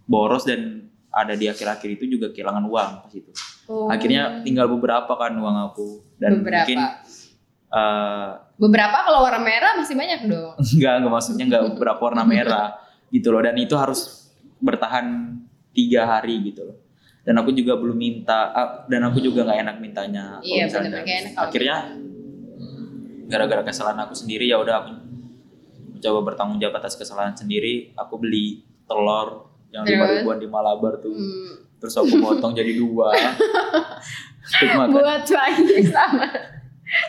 boros 0.04 0.44
dan 0.44 0.88
ada 1.08 1.32
di 1.32 1.48
akhir-akhir 1.48 1.96
itu 1.96 2.04
juga 2.12 2.28
kehilangan 2.28 2.64
uang 2.64 2.90
pas 3.04 3.12
itu. 3.12 3.32
Oh, 3.66 3.88
Akhirnya 3.88 4.44
tinggal 4.44 4.68
beberapa 4.68 5.08
kan 5.16 5.32
uang 5.32 5.56
aku 5.72 6.04
dan 6.20 6.38
beberapa. 6.38 6.62
mungkin 6.62 6.78
eh, 7.70 8.30
Beberapa 8.56 9.04
kalau 9.04 9.20
warna 9.20 9.40
merah 9.44 9.76
masih 9.76 9.92
banyak 9.92 10.20
dong. 10.26 10.56
enggak 10.76 10.92
enggak 11.02 11.12
maksudnya 11.12 11.44
enggak 11.44 11.62
beberapa 11.74 12.00
warna 12.00 12.24
merah 12.24 12.68
gitu 13.12 13.28
loh. 13.30 13.40
Dan 13.44 13.54
itu 13.60 13.76
harus 13.76 14.32
bertahan 14.60 15.36
tiga 15.76 16.08
hari 16.08 16.40
gitu 16.52 16.72
loh. 16.72 16.76
Dan 17.26 17.36
aku 17.42 17.50
juga 17.50 17.74
belum 17.74 17.98
minta 17.98 18.54
ah, 18.54 18.68
dan 18.86 19.02
aku 19.10 19.18
juga 19.18 19.42
nggak 19.42 19.58
enak 19.66 19.76
mintanya 19.82 20.38
Iya, 20.46 20.70
nggak 20.70 21.02
enak 21.02 21.34
akhirnya 21.34 21.76
gara-gara 23.26 23.66
kesalahan 23.66 24.06
aku 24.06 24.14
sendiri 24.14 24.46
ya 24.46 24.62
udah 24.62 24.74
aku 24.86 24.90
mencoba 25.98 26.18
bertanggung 26.22 26.62
jawab 26.62 26.78
atas 26.78 26.94
kesalahan 26.94 27.34
sendiri. 27.34 27.90
Aku 27.98 28.16
beli 28.22 28.62
telur 28.86 29.50
yang 29.74 29.82
lima 29.82 30.06
ribuan 30.06 30.38
di 30.38 30.46
Malabar 30.46 31.02
tuh. 31.02 31.10
Hmm, 31.12 31.66
terus 31.82 31.98
aku 31.98 32.14
potong 32.22 32.54
jadi 32.54 32.72
dua. 32.78 33.10
Buat 34.94 35.26
pagi 35.26 35.82
sama 35.90 36.30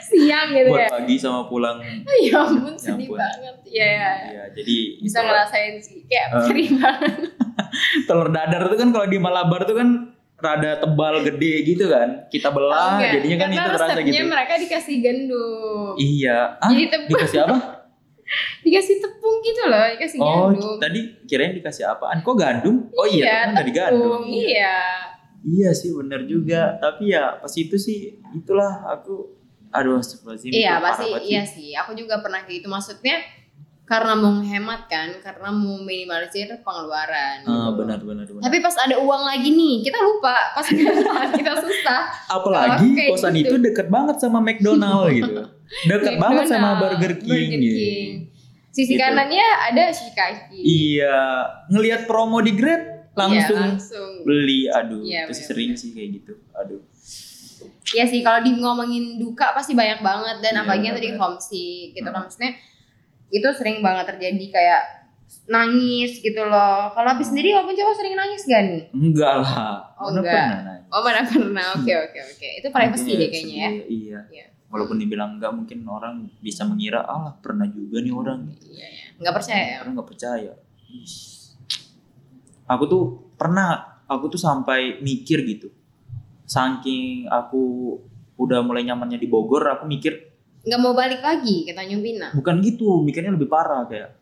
siang 0.03 0.49
gitu 0.51 0.67
buat 0.67 0.83
ya. 0.83 0.89
pagi 0.89 1.15
sama 1.15 1.45
pulang 1.45 1.77
Ya 2.23 2.41
ampun, 2.41 2.73
Ya 2.73 2.81
sedih 2.81 3.05
ampun. 3.05 3.17
banget. 3.17 3.55
Iya, 3.63 3.87
ya. 3.87 4.11
ya 4.27 4.43
jadi 4.51 4.77
Bisa 4.99 5.17
itu. 5.17 5.27
ngerasain 5.27 5.75
sih. 5.77 5.99
Kayak 6.03 6.27
perih 6.43 6.69
banget. 6.79 7.13
telur 8.07 8.29
dadar 8.29 8.61
tuh 8.65 8.77
kan 8.77 8.89
kalau 8.91 9.05
di 9.05 9.17
Malabar 9.17 9.61
tuh 9.63 9.75
kan 9.75 9.89
rada 10.35 10.77
tebal 10.77 11.21
gede 11.23 11.65
gitu 11.65 11.85
kan 11.87 12.25
kita 12.27 12.49
belah 12.49 12.95
Enggak, 12.95 13.11
jadinya 13.15 13.35
kan 13.35 13.47
karena 13.47 13.57
itu 13.57 13.69
terasa 13.71 13.99
gitu 13.99 14.25
mereka 14.27 14.53
dikasih 14.55 14.95
gandum. 14.99 15.93
iya 15.97 16.37
ah 16.55 16.69
Jadi 16.69 16.85
tepung. 16.87 17.09
dikasih 17.11 17.39
apa 17.41 17.57
Dikasih 18.59 18.95
tepung 18.99 19.35
gitu 19.39 19.61
loh, 19.65 19.85
dikasih 19.89 20.17
oh 20.19 20.51
gandum. 20.51 20.75
tadi 20.77 20.99
kirain 21.25 21.53
dikasih 21.53 21.87
apaan 21.87 22.19
kok 22.19 22.35
gandum 22.35 22.85
oh 22.91 23.07
iya, 23.07 23.49
kan 23.49 23.55
dari 23.55 23.71
gandum 23.71 24.21
Iya. 24.27 24.77
iya 25.43 25.69
sih 25.71 25.89
bener 25.91 26.21
juga 26.23 26.75
tapi 26.75 27.09
ya 27.09 27.33
pas 27.35 27.49
itu 27.49 27.73
sih 27.75 27.97
itulah 28.31 28.69
aku 28.85 29.36
aduh 29.69 29.99
astagfirullahaladzim 29.99 30.51
Iya, 30.51 30.73
pasti 30.79 31.07
iya 31.25 31.43
sih. 31.43 31.69
Aku 31.75 31.91
juga 31.93 32.19
pernah 32.19 32.41
kayak 32.41 32.61
gitu. 32.61 32.67
Maksudnya 32.67 33.19
karena 33.83 34.13
mau 34.13 34.35
menghemat 34.35 34.85
kan, 34.85 35.15
karena 35.17 35.47
mau 35.47 35.79
minimalisir 35.79 36.51
pengeluaran. 36.59 37.47
Ah, 37.47 37.71
gitu. 37.71 37.79
benar 37.79 37.99
benar 38.03 38.25
benar. 38.25 38.43
Tapi 38.43 38.57
pas 38.59 38.75
ada 38.75 38.99
uang 38.99 39.23
lagi 39.23 39.47
nih, 39.49 39.75
kita 39.81 39.95
lupa. 39.97 40.35
Pas 40.51 40.67
kita, 41.39 41.53
susah. 41.55 42.01
Apalagi 42.27 42.91
kayak 42.91 43.15
kosan 43.15 43.31
gitu. 43.33 43.55
itu 43.55 43.55
deket 43.63 43.87
banget 43.87 44.19
sama 44.19 44.43
McDonald 44.43 45.07
gitu. 45.09 45.39
Deket 45.87 46.19
banget 46.19 46.45
sama 46.47 46.75
Burger 46.77 47.15
King. 47.15 47.27
Burger 47.47 47.47
gitu. 47.57 47.79
King. 47.79 48.09
Sisi 48.69 48.93
Gitu. 48.93 49.01
kanannya 49.01 49.47
ada 49.71 49.83
shikaki. 49.89 50.59
Iya, 50.59 51.17
ngelihat 51.71 52.05
promo 52.05 52.43
di 52.43 52.53
Grab 52.53 53.09
langsung, 53.15 53.57
Iya, 53.57 53.71
langsung. 53.73 54.11
beli. 54.21 54.69
Aduh, 54.69 55.01
Iya, 55.01 55.25
itu 55.25 55.33
sering 55.33 55.73
sih 55.73 55.95
kayak 55.95 56.09
gitu. 56.21 56.33
Aduh. 56.53 56.83
Iya 57.87 58.03
sih 58.03 58.19
kalau 58.19 58.39
di 58.41 58.51
ngomongin 58.53 59.15
duka 59.15 59.51
pasti 59.51 59.71
banyak 59.71 59.99
banget 59.99 60.37
dan 60.41 60.53
Iya, 60.53 60.61
apalagi 60.61 60.83
yang 60.83 60.95
tadi 60.95 61.09
benar. 61.09 61.21
homesick 61.21 61.87
gitu 61.93 62.03
kan 62.03 62.11
Hmm. 62.11 62.21
maksudnya 62.21 62.51
itu 63.27 63.47
sering 63.53 63.77
banget 63.79 64.05
terjadi 64.07 64.45
kayak 64.49 64.81
nangis 65.45 66.11
gitu 66.17 66.41
loh. 66.41 66.87
Kalau 66.89 67.07
habis 67.09 67.27
sendiri 67.27 67.51
walaupun 67.51 67.75
cowok 67.75 67.95
sering 67.95 68.15
nangis 68.15 68.43
gak 68.43 68.61
nih? 68.61 68.83
Enggak 68.91 69.33
lah. 69.39 69.83
Oh, 69.95 70.07
Mana 70.09 70.19
enggak. 70.19 70.35
pernah. 70.47 70.75
Oh 70.87 71.01
mana 71.01 71.21
pernah? 71.21 71.65
Oke 71.75 71.91
oke 71.91 72.19
oke. 72.25 72.47
Itu 72.59 72.67
privacy 72.69 73.03
Makanya 73.05 73.19
deh 73.19 73.29
kayaknya 73.29 73.55
ya. 73.55 73.69
Iya. 73.85 74.19
Iya. 74.27 74.45
Walaupun 74.67 74.95
dibilang 74.97 75.35
enggak 75.35 75.51
mungkin 75.51 75.79
orang 75.83 76.15
bisa 76.39 76.63
mengira 76.63 77.03
ah 77.03 77.31
pernah 77.33 77.67
juga 77.67 77.99
nih 77.99 78.11
orang. 78.11 78.51
Iya 78.61 78.87
ya. 78.89 79.05
Nggak 79.17 79.33
percaya 79.33 79.63
ya? 79.65 79.75
Karena 79.79 79.91
nggak 79.95 80.09
percaya. 80.09 80.51
Aku 82.67 82.83
tuh 82.85 83.03
pernah, 83.35 83.67
aku 84.05 84.27
tuh 84.27 84.39
sampai 84.39 84.99
mikir 84.99 85.43
gitu. 85.45 85.71
Saking 86.47 87.27
aku 87.27 87.93
udah 88.35 88.61
mulai 88.61 88.81
nyamannya 88.81 89.17
di 89.17 89.27
Bogor, 89.27 89.67
aku 89.67 89.83
mikir 89.85 90.15
Nggak 90.63 90.79
mau 90.79 90.91
balik 90.91 91.19
lagi 91.19 91.63
ke 91.63 91.71
Tanjung 91.71 91.99
Pinang. 91.99 92.31
bukan 92.33 92.55
gitu, 92.59 92.99
mikirnya 93.01 93.29
lebih 93.29 93.47
parah 93.47 93.83
kayak 93.83 94.15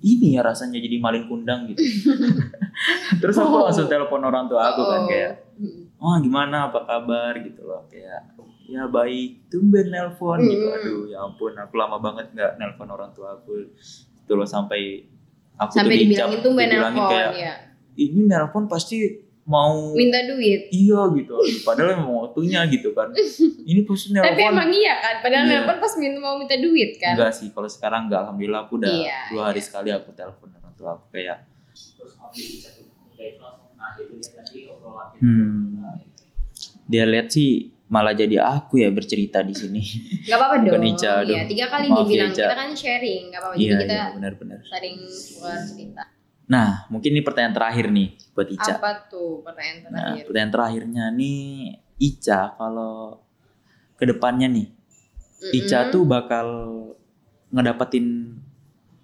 ini 0.00 0.34
ya 0.34 0.42
rasanya 0.42 0.78
jadi 0.78 0.98
malin 0.98 1.26
kundang 1.26 1.66
gitu. 1.68 1.78
Terus 3.20 3.36
aku 3.36 3.50
Oh. 3.52 3.62
langsung 3.64 3.86
telepon 3.86 4.18
orang 4.20 4.46
tua 4.46 4.66
aku 4.68 4.82
kan 4.82 5.00
Oh. 5.00 5.06
kayak, 5.06 5.32
Mm. 5.54 5.94
oh 5.96 6.16
gimana 6.18 6.66
apa 6.66 6.82
kabar 6.82 7.38
gitu 7.38 7.62
loh 7.62 7.86
kayak 7.86 8.34
ya 8.64 8.88
baik 8.88 9.46
tumben 9.46 9.90
nelpon 9.90 10.40
gitu 10.40 10.64
Hmm. 10.64 10.76
aduh 10.76 11.02
ya 11.04 11.18
ampun 11.20 11.52
aku 11.52 11.74
lama 11.76 12.00
banget 12.00 12.30
nggak 12.30 12.56
nelpon 12.56 12.88
orang 12.88 13.12
tua 13.12 13.36
aku 13.36 13.68
itu 13.68 14.32
loh 14.32 14.42
sampai 14.44 15.06
aku 15.54 15.70
Sampai 15.72 15.94
tuh 15.94 16.02
dibilangin 16.02 16.38
dibilangin 16.40 16.70
nelpon 16.72 17.06
kayak 17.06 17.30
ya. 17.36 17.54
ini 17.96 18.20
nelpon 18.24 18.64
pasti 18.66 18.96
mau 19.52 19.92
Minta 19.92 20.24
duit. 20.24 20.72
iya 20.72 21.00
gitu 21.12 21.36
padahal 21.60 21.92
emang 21.94 22.16
waktunya 22.22 22.64
gitu 22.66 22.90
kan 22.90 23.12
ini 23.70 23.84
pasti 23.84 24.10
nelpon 24.10 24.24
Tapi 24.26 24.42
emang 24.42 24.70
iya 24.72 24.94
kan, 24.96 25.14
padahal 25.20 25.44
Iya. 25.44 25.52
nelpon 25.54 25.76
pas 25.78 25.92
minta 25.94 26.18
mau 26.18 26.34
minta 26.34 26.56
duit 26.56 26.96
kan. 26.96 27.12
enggak 27.14 27.32
sih 27.32 27.48
kalau 27.50 27.68
sekarang 27.68 28.08
enggak 28.08 28.24
alhamdulillah 28.24 28.64
aku 28.64 28.80
udah 28.80 28.88
Iya, 28.90 29.18
dua 29.28 29.42
hari 29.46 29.60
iya. 29.60 29.66
sekali 29.66 29.88
aku 29.90 30.08
telepon 30.12 30.48
orang 30.50 30.72
tua 30.72 30.90
aku 30.94 31.06
kayak 31.10 31.44
hmm, 35.18 35.98
dia 36.84 37.04
lihat 37.04 37.28
sih 37.28 37.50
malah 37.86 38.12
jadi 38.12 38.40
aku 38.40 38.80
ya 38.80 38.88
bercerita 38.88 39.40
di 39.40 39.52
sini 39.52 39.82
Gak 40.24 40.36
apa-apa 40.38 40.64
dong. 40.64 40.80
Ica. 40.82 41.20
Iya, 41.22 41.44
tiga 41.44 41.66
kali 41.68 41.86
Maaf 41.86 41.98
ya, 41.98 42.02
dibilang. 42.02 42.32
Ica. 42.32 42.40
kita 42.42 42.56
kan 42.56 42.70
sharing, 42.72 43.22
gak 43.28 43.40
apa-apa. 43.42 43.54
iya 43.54 43.68
Jadi 43.70 43.82
kita 43.82 43.92
iya 43.92 44.04
benar-benar 44.10 44.58
sering 44.64 44.96
keluar 44.96 45.58
cerita. 45.62 46.04
Nah 46.52 46.84
mungkin 46.86 47.16
ini 47.16 47.24
pertanyaan 47.24 47.56
terakhir 47.56 47.88
nih 47.88 48.08
buat 48.30 48.44
Ica 48.46 48.74
Apa 48.76 49.08
tuh 49.08 49.40
pertanyaan 49.40 49.78
nah 49.88 49.88
terakhir? 50.12 50.24
pertanyaan 50.28 50.52
terakhirnya 50.52 51.04
nih 51.10 51.40
Ica 51.98 52.40
kalau 52.54 53.24
ke 53.96 54.04
depannya 54.04 54.48
nih 54.50 54.66
Ica 55.50 55.78
Mm-mm. 55.80 55.90
tuh 55.90 56.02
bakal 56.04 56.46
ngedapetin 57.48 58.36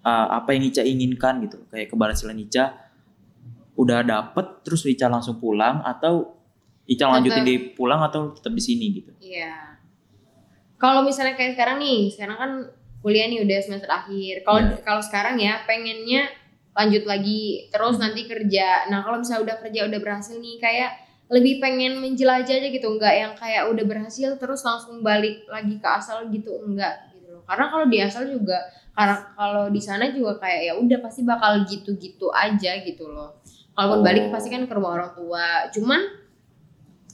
uh, 0.01 0.27
apa 0.31 0.53
yang 0.53 0.63
Ica 0.63 0.81
inginkan 0.83 1.41
gitu 1.41 1.65
kayak 1.67 1.89
keberhasilan 1.89 2.37
Ica 2.37 2.77
udah 3.73 4.03
dapet 4.03 4.45
terus 4.61 4.85
Ica 4.85 5.07
langsung 5.07 5.37
pulang 5.37 5.81
atau 5.81 6.37
Ica 6.85 7.05
lanjutin 7.07 7.43
di 7.43 7.55
pulang 7.71 8.01
atau 8.01 8.29
tetap 8.29 8.51
di 8.51 8.61
sini 8.61 8.85
gitu 8.93 9.11
Iya. 9.19 9.81
Kalau 10.75 11.03
misalnya 11.03 11.35
kayak 11.35 11.53
sekarang 11.53 11.77
nih, 11.77 12.07
sekarang 12.07 12.37
kan 12.39 12.51
kuliah 12.99 13.27
nih 13.27 13.43
udah 13.43 13.59
semester 13.59 13.91
akhir. 13.91 14.47
Kalau 14.47 14.59
Iya. 14.63 14.79
kalau 14.79 15.03
sekarang 15.03 15.35
ya 15.35 15.59
pengennya 15.63 16.31
lanjut 16.73 17.03
lagi 17.05 17.69
terus 17.73 17.97
nanti 17.97 18.25
kerja. 18.29 18.87
Nah, 18.87 19.03
kalau 19.03 19.21
misalnya 19.21 19.51
udah 19.51 19.57
kerja 19.61 19.79
udah 19.89 19.99
berhasil 19.99 20.35
nih 20.37 20.57
kayak 20.61 20.91
lebih 21.29 21.61
pengen 21.61 22.01
menjelajah 22.01 22.57
aja 22.57 22.69
gitu, 22.73 22.87
enggak 22.89 23.13
yang 23.13 23.33
kayak 23.37 23.69
udah 23.69 23.85
berhasil 23.85 24.33
terus 24.41 24.65
langsung 24.65 25.05
balik 25.05 25.45
lagi 25.45 25.77
ke 25.77 25.87
asal 25.87 26.25
gitu, 26.33 26.57
enggak 26.65 27.13
gitu 27.13 27.37
loh. 27.37 27.43
Karena 27.45 27.69
kalau 27.69 27.85
di 27.85 27.97
asal 28.01 28.25
juga 28.25 28.57
karena 28.97 29.15
kalau 29.37 29.65
di 29.69 29.79
sana 29.79 30.11
juga 30.11 30.41
kayak 30.41 30.61
ya 30.65 30.73
udah 30.75 30.99
pasti 30.99 31.21
bakal 31.23 31.63
gitu-gitu 31.69 32.33
aja 32.33 32.81
gitu 32.81 33.05
loh. 33.07 33.39
Kalaupun 33.77 34.01
Oh. 34.01 34.05
balik 34.05 34.25
pasti 34.33 34.49
kan 34.49 34.65
ke 34.65 34.73
rumah 34.73 34.91
orang 34.97 35.11
tua. 35.13 35.69
Cuman 35.71 36.01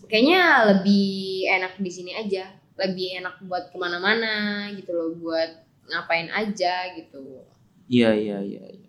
kayaknya 0.10 0.72
lebih 0.74 1.46
enak 1.50 1.78
di 1.82 1.92
sini 1.92 2.12
aja 2.14 2.46
lebih 2.76 3.24
enak 3.24 3.40
buat 3.48 3.72
ke 3.72 3.78
mana-mana 3.80 4.68
gitu 4.76 4.92
loh 4.92 5.10
buat 5.16 5.64
ngapain 5.88 6.28
aja 6.28 6.92
gitu 6.98 7.46
iya 7.88 8.12
iya 8.12 8.38
iya 8.42 8.64
iya 8.68 8.85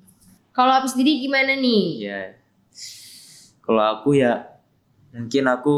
kalau 0.56 0.72
habis 0.72 0.96
diri 0.96 1.20
gimana 1.20 1.52
nih? 1.52 1.84
Iya. 2.00 2.22
kalau 3.60 3.82
aku 3.82 4.14
ya 4.14 4.46
mungkin 5.10 5.44
aku 5.44 5.76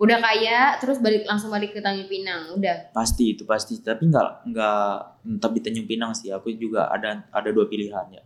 udah 0.00 0.18
kaya 0.18 0.80
terus 0.80 0.98
balik 0.98 1.22
langsung 1.22 1.52
balik 1.52 1.70
ke 1.70 1.78
Tanjung 1.78 2.10
Pinang 2.10 2.56
udah? 2.58 2.90
Pasti 2.90 3.36
itu 3.36 3.46
pasti. 3.46 3.78
Tapi 3.78 4.10
nggak 4.10 4.50
nggak 4.50 4.86
tetap 5.38 5.50
di 5.52 5.60
Tanjung 5.62 5.86
Pinang 5.86 6.10
sih. 6.10 6.32
Aku 6.32 6.50
juga 6.50 6.90
ada 6.90 7.22
ada 7.30 7.48
dua 7.52 7.70
pilihan 7.70 8.10
ya. 8.10 8.22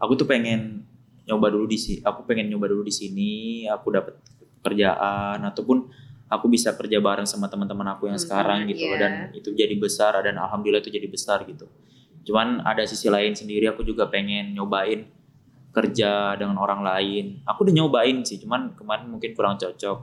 Aku 0.00 0.18
tuh 0.18 0.26
pengen 0.26 0.82
nyoba 1.24 1.48
dulu 1.48 1.64
di 1.64 1.78
sini 1.78 2.04
aku 2.04 2.26
pengen 2.26 2.52
nyoba 2.52 2.68
dulu 2.68 2.84
di 2.84 2.92
sini 2.92 3.30
aku 3.64 3.88
dapat 3.88 4.12
pekerjaan 4.60 5.40
ataupun 5.40 5.88
aku 6.28 6.46
bisa 6.48 6.72
kerja 6.72 7.00
bareng 7.00 7.24
sama 7.24 7.48
teman-teman 7.48 7.96
aku 7.96 8.08
yang 8.08 8.16
Mhm, 8.16 8.24
sekarang 8.24 8.58
gitu 8.68 8.84
iya. 8.84 8.96
dan 9.00 9.12
itu 9.32 9.48
jadi 9.52 9.72
besar 9.76 10.20
dan 10.20 10.36
alhamdulillah 10.36 10.84
itu 10.84 10.92
jadi 10.92 11.08
besar 11.08 11.44
gitu 11.44 11.64
cuman 12.24 12.64
ada 12.64 12.82
sisi 12.88 13.12
lain 13.12 13.36
sendiri 13.36 13.68
aku 13.68 13.84
juga 13.84 14.08
pengen 14.08 14.56
nyobain 14.56 15.04
kerja 15.74 16.38
dengan 16.38 16.56
orang 16.56 16.80
lain. 16.80 17.24
Aku 17.44 17.66
udah 17.66 17.74
nyobain 17.74 18.22
sih 18.22 18.38
cuman 18.38 18.72
kemarin 18.78 19.10
mungkin 19.10 19.34
kurang 19.34 19.58
cocok. 19.58 19.98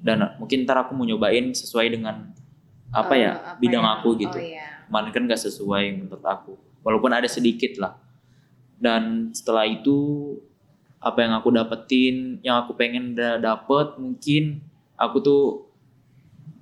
Dan 0.00 0.24
mungkin 0.40 0.64
ntar 0.64 0.86
aku 0.86 0.96
mau 0.96 1.04
nyobain 1.04 1.52
sesuai 1.52 1.92
dengan 1.92 2.32
apa 2.90 3.14
Eh, 3.14 3.22
ya 3.26 3.32
bidang 3.60 3.84
ya? 3.84 3.92
aku 4.00 4.08
gitu. 4.18 4.38
oh, 4.38 4.42
iya. 4.42 4.66
kemarin 4.88 5.10
kan 5.14 5.22
gak 5.28 5.42
sesuai 5.42 5.84
menurut 6.00 6.24
aku. 6.24 6.54
Walaupun 6.86 7.10
ada 7.12 7.28
sedikit 7.28 7.76
lah. 7.76 7.94
Dan 8.80 9.30
setelah 9.36 9.68
itu 9.68 10.32
apa 11.00 11.20
yang 11.20 11.32
aku 11.36 11.48
dapetin 11.52 12.40
yang 12.40 12.64
aku 12.64 12.72
pengen 12.76 13.12
da- 13.16 13.36
dapet 13.40 13.96
mungkin 13.96 14.60
aku 14.96 15.16
tuh 15.20 15.42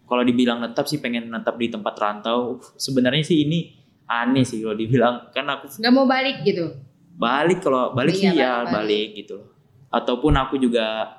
kalau 0.08 0.22
dibilang 0.24 0.62
netap 0.64 0.88
sih 0.88 0.98
pengen 0.98 1.28
netap 1.30 1.54
di 1.60 1.68
tempat 1.68 1.94
rantau. 2.00 2.58
Sebenarnya 2.74 3.22
sih 3.22 3.44
ini 3.44 3.77
aneh 4.08 4.42
sih 4.42 4.64
kalau 4.64 4.74
dibilang. 4.74 5.28
Kan 5.30 5.46
aku 5.46 5.68
nggak 5.68 5.92
mau 5.94 6.08
balik 6.08 6.42
gitu? 6.42 6.72
Balik 7.14 7.60
kalau 7.62 7.92
balik 7.92 8.16
Iya, 8.16 8.20
sih 8.20 8.28
ya 8.34 8.50
balik-balik. 8.64 8.72
balik 8.74 9.08
gitu. 9.22 9.36
Loh 9.38 9.56
ataupun 9.88 10.36
aku 10.36 10.60
juga 10.60 11.16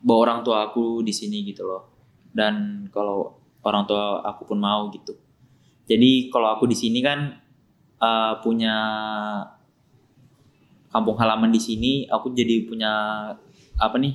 bawa 0.00 0.18
orang 0.28 0.38
tua 0.40 0.72
aku 0.72 1.04
di 1.04 1.12
sini 1.12 1.44
gitu 1.44 1.68
loh. 1.68 1.82
Dan 2.32 2.86
kalau 2.88 3.36
orang 3.62 3.84
tua 3.84 4.24
aku 4.24 4.48
pun 4.48 4.58
mau 4.58 4.88
gitu. 4.88 5.12
Jadi 5.84 6.32
kalau 6.32 6.48
aku 6.56 6.64
di 6.64 6.76
sini 6.76 7.04
kan 7.04 7.28
uh, 8.00 8.40
punya 8.40 8.74
kampung 10.92 11.16
halaman 11.16 11.48
di 11.52 11.60
sini 11.60 11.92
aku 12.04 12.32
jadi 12.36 12.68
punya 12.68 12.92
apa 13.80 13.96
nih 13.96 14.12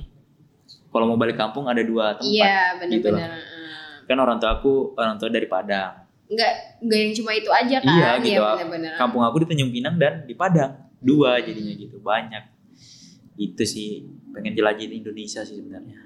kalau 0.94 1.10
mau 1.10 1.18
balik 1.18 1.34
kampung 1.34 1.66
ada 1.66 1.82
dua 1.82 2.14
tempat 2.14 2.30
iya 2.30 2.78
gitu 2.78 3.10
benar-benar 3.10 3.34
Heeh. 3.34 4.06
kan 4.06 4.14
orang 4.22 4.38
tua 4.38 4.62
aku 4.62 4.94
orang 4.94 5.18
tua 5.18 5.26
dari 5.26 5.50
Padang 5.50 6.06
nggak 6.28 6.52
nggak 6.84 6.98
yang 7.00 7.12
cuma 7.16 7.30
itu 7.32 7.50
aja 7.50 7.76
kan? 7.80 7.88
Iya, 7.88 8.10
gitu. 8.20 8.42
benar-benar 8.44 8.92
kampung 9.00 9.22
aku 9.24 9.36
di 9.42 9.46
Tanjung 9.48 9.72
Pinang 9.72 9.96
dan 9.96 10.24
di 10.28 10.34
Padang. 10.36 10.72
Dua 11.00 11.38
jadinya 11.40 11.72
gitu 11.72 11.96
banyak. 11.98 12.44
Itu 13.38 13.62
sih 13.64 14.04
pengen 14.34 14.52
jelajahin 14.52 15.00
Indonesia 15.00 15.40
sih 15.42 15.56
sebenarnya. 15.56 15.96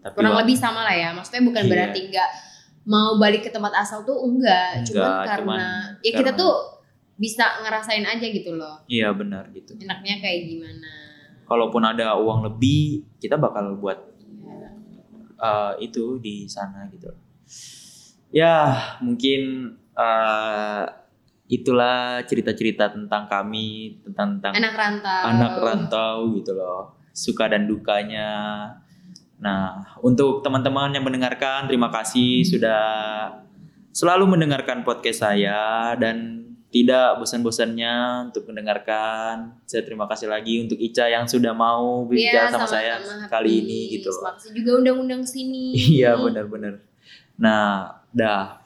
Tapi 0.00 0.14
kurang 0.16 0.38
lebih 0.38 0.54
sama 0.54 0.86
lah 0.86 0.94
ya 0.94 1.10
maksudnya 1.12 1.42
bukan 1.42 1.62
Iya. 1.66 1.70
berarti 1.70 2.00
nggak 2.08 2.30
mau 2.86 3.18
balik 3.18 3.42
ke 3.42 3.50
tempat 3.50 3.74
asal 3.74 4.06
tuh 4.06 4.14
enggak, 4.22 4.86
cuman 4.86 5.02
Enggak, 5.02 5.22
karena 5.26 5.42
cuman 5.42 5.60
ya 5.98 6.12
kita 6.14 6.30
karena- 6.30 6.38
tuh 6.38 6.52
bisa 7.16 7.44
ngerasain 7.64 8.06
aja 8.06 8.26
gitu 8.28 8.54
loh. 8.54 8.76
Iya 8.86 9.10
benar 9.10 9.50
gitu. 9.50 9.74
Enaknya 9.76 10.22
kayak 10.22 10.46
gimana. 10.46 10.92
Kalaupun 11.42 11.82
ada 11.82 12.14
uang 12.14 12.46
lebih 12.46 13.02
kita 13.18 13.34
bakal 13.34 13.74
buat 13.76 13.98
uh, 15.36 15.74
itu 15.80 16.16
di 16.22 16.46
sana 16.46 16.86
gitu 16.88 17.10
ya 18.36 18.76
mungkin 19.00 19.72
uh, 19.96 20.84
itulah 21.48 22.20
cerita-cerita 22.28 22.92
tentang 22.92 23.24
kami 23.32 23.96
tentang 24.04 24.36
tentang 24.36 24.52
anak 24.60 24.74
rantau 24.76 25.22
anak 25.24 25.52
rantau 25.56 26.16
gitu 26.36 26.52
loh 26.52 27.00
suka 27.16 27.48
dan 27.48 27.64
dukanya 27.64 28.28
nah 29.40 29.96
untuk 30.04 30.44
teman-teman 30.44 30.92
yang 30.92 31.04
mendengarkan 31.08 31.64
terima 31.64 31.88
kasih 31.88 32.44
sudah 32.44 32.84
selalu 33.96 34.36
mendengarkan 34.36 34.84
podcast 34.84 35.24
saya 35.24 35.96
dan 35.96 36.44
tidak 36.66 37.16
bosan-bosannya 37.22 38.28
untuk 38.28 38.52
mendengarkan. 38.52 39.56
Saya 39.64 39.80
terima 39.86 40.04
kasih 40.04 40.28
lagi 40.28 40.60
untuk 40.60 40.76
Ica 40.76 41.08
yang 41.08 41.24
sudah 41.24 41.56
mau 41.56 42.04
berbicara 42.04 42.50
Iya, 42.50 42.52
sama, 42.52 42.68
saya 42.68 42.92
sama-sama, 43.00 43.32
kali 43.32 43.64
ini 43.64 43.80
gitu 43.96 44.12
loh. 44.12 44.28
Makasih 44.28 44.50
juga 44.52 44.70
undang-undang 44.84 45.22
sini. 45.24 45.72
Iya 45.96 46.20
benar-benar. 46.20 46.84
Nah, 47.36 48.00
dah. 48.12 48.60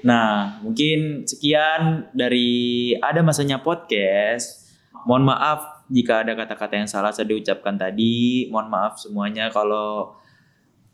Nah, 0.00 0.60
mungkin 0.64 1.28
sekian 1.28 2.08
dari 2.16 2.92
ada 3.00 3.20
masanya 3.20 3.60
podcast. 3.60 4.72
Mohon 5.04 5.32
maaf 5.36 5.60
jika 5.88 6.24
ada 6.24 6.32
kata-kata 6.36 6.76
yang 6.76 6.88
salah 6.88 7.12
saya 7.12 7.28
diucapkan 7.28 7.76
tadi. 7.76 8.48
Mohon 8.48 8.68
maaf 8.68 8.92
semuanya 9.00 9.48
kalau 9.52 10.16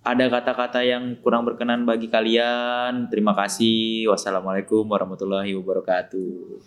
ada 0.07 0.31
kata-kata 0.31 0.87
yang 0.87 1.19
kurang 1.19 1.43
berkenan 1.43 1.83
bagi 1.83 2.07
kalian. 2.07 3.11
Terima 3.11 3.35
kasih. 3.35 4.07
Wassalamualaikum 4.11 4.87
warahmatullahi 4.87 5.55
wabarakatuh. 5.59 6.63